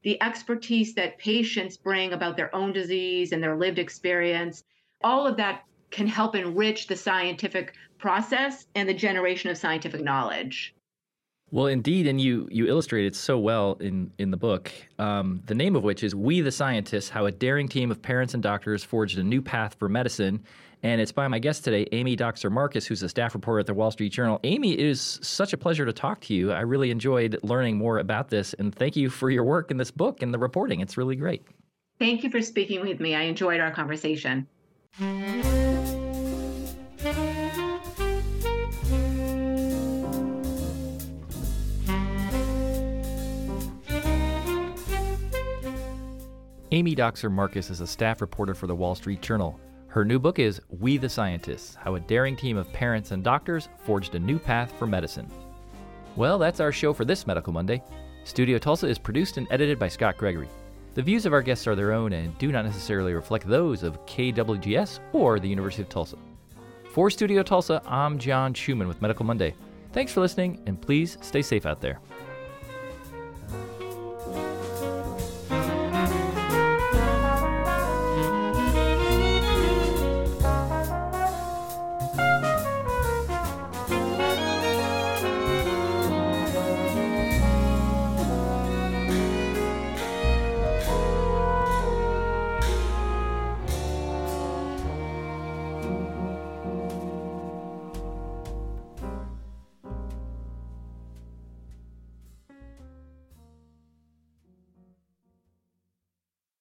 The 0.04 0.22
expertise 0.22 0.93
that 0.96 1.17
patients 1.17 1.78
bring 1.78 2.12
about 2.12 2.36
their 2.36 2.54
own 2.54 2.74
disease 2.74 3.32
and 3.32 3.41
their 3.41 3.56
lived 3.56 3.80
experience, 3.80 4.65
all 5.04 5.26
of 5.26 5.38
that 5.38 5.63
can 5.91 6.08
help 6.08 6.36
enrich 6.36 6.88
the 6.88 6.96
scientific 6.96 7.76
process 7.98 8.67
and 8.76 8.89
the 8.89 8.93
generation 8.93 9.50
of 9.50 9.58
scientific 9.58 10.02
knowledge. 10.02 10.76
Well, 11.54 11.68
indeed, 11.68 12.08
and 12.08 12.20
you 12.20 12.48
you 12.50 12.66
illustrate 12.66 13.06
it 13.06 13.16
so 13.16 13.38
well 13.38 13.78
in 13.80 14.12
in 14.18 14.32
the 14.32 14.38
book. 14.38 14.72
Um, 14.98 15.44
the 15.46 15.54
name 15.54 15.76
of 15.76 15.84
which 15.84 16.04
is 16.04 16.16
"We 16.16 16.42
the 16.42 16.52
Scientists: 16.52 17.10
How 17.10 17.28
a 17.28 17.32
Daring 17.32 17.68
Team 17.68 17.92
of 17.92 18.02
Parents 18.02 18.34
and 18.34 18.42
Doctors 18.42 18.84
Forged 18.84 19.20
a 19.20 19.24
New 19.24 19.39
Path 19.39 19.76
for 19.78 19.88
Medicine." 19.88 20.44
And 20.82 21.00
it's 21.00 21.12
by 21.12 21.28
my 21.28 21.38
guest 21.38 21.63
today, 21.63 21.86
Amy 21.92 22.18
Dockser 22.18 22.52
Marcus, 22.52 22.88
who's 22.88 23.04
a 23.04 23.08
staff 23.08 23.36
reporter 23.36 23.60
at 23.60 23.68
the 23.68 23.74
Wall 23.76 23.92
Street 23.92 24.12
Journal. 24.12 24.39
Amy, 24.44 24.74
it 24.74 24.80
is 24.80 25.20
such 25.22 25.54
a 25.54 25.58
pleasure 25.58 25.86
to 25.86 25.94
talk 25.94 26.22
to 26.22 26.34
you. 26.34 26.52
I 26.52 26.62
really 26.62 26.89
enjoyed 26.89 27.38
learning 27.44 27.78
more 27.78 28.00
about 28.00 28.30
this, 28.30 28.56
and 28.56 28.74
thank 28.74 28.96
you 28.96 29.12
for 29.12 29.30
your 29.30 29.44
work 29.44 29.70
in 29.70 29.78
this 29.78 29.92
book 29.92 30.24
and 30.24 30.34
the 30.34 30.39
reporting. 30.39 30.80
It's 30.80 30.98
really 30.98 31.16
great. 31.16 31.44
Thank 32.00 32.24
you 32.24 32.32
for 32.32 32.42
speaking 32.42 32.82
with 32.82 33.00
me. 33.00 33.13
I 33.13 33.22
enjoyed 33.22 33.60
our 33.60 33.70
conversation. 33.70 34.48
Amy 46.73 46.95
Dockser 46.95 47.31
Marcus 47.31 47.69
is 47.69 47.81
a 47.81 47.86
staff 47.86 48.19
reporter 48.19 48.55
for 48.55 48.65
the 48.65 48.73
Wall 48.73 48.95
Street 48.95 49.21
Journal. 49.21 49.59
Her 49.86 50.03
new 50.03 50.17
book 50.17 50.39
is 50.39 50.59
We 50.69 50.97
the 50.97 51.07
Scientists 51.07 51.75
How 51.75 51.93
a 51.93 51.99
Daring 51.99 52.36
Team 52.36 52.57
of 52.57 52.73
Parents 52.73 53.12
and 53.12 53.23
Doctors 53.23 53.69
Forged 53.86 54.15
a 54.15 54.19
New 54.19 54.39
Path 54.39 54.73
for 54.79 54.88
Medicine. 54.88 55.29
Well, 56.15 56.39
that's 56.39 56.59
our 56.59 56.71
show 56.71 56.91
for 56.91 57.05
this 57.05 57.27
Medical 57.27 57.53
Monday. 57.53 57.83
Studio 58.23 58.57
Tulsa 58.57 58.88
is 58.88 58.97
produced 58.97 59.38
and 59.38 59.45
edited 59.51 59.77
by 59.77 59.88
Scott 59.88 60.17
Gregory. 60.17 60.49
The 60.95 61.03
views 61.03 61.27
of 61.27 61.33
our 61.33 61.43
guests 61.43 61.67
are 61.67 61.75
their 61.75 61.91
own 61.91 62.12
and 62.12 62.36
do 62.39 62.51
not 62.51 62.65
necessarily 62.65 63.13
reflect 63.13 63.47
those 63.47 63.83
of 63.83 64.03
KWGS 64.07 64.99
or 65.12 65.39
the 65.39 65.47
University 65.47 65.83
of 65.83 65.89
Tulsa. 65.89 66.17
For 66.89 67.12
Studio 67.12 67.43
Tulsa, 67.43 67.83
I'm 67.86 68.17
John 68.17 68.51
Schumann 68.51 68.88
with 68.88 68.99
Medical 68.99 69.27
Monday. 69.27 69.53
Thanks 69.91 70.12
for 70.12 70.21
listening, 70.21 70.59
and 70.65 70.81
please 70.81 71.19
stay 71.21 71.43
safe 71.43 71.67
out 71.67 71.81
there. 71.81 71.99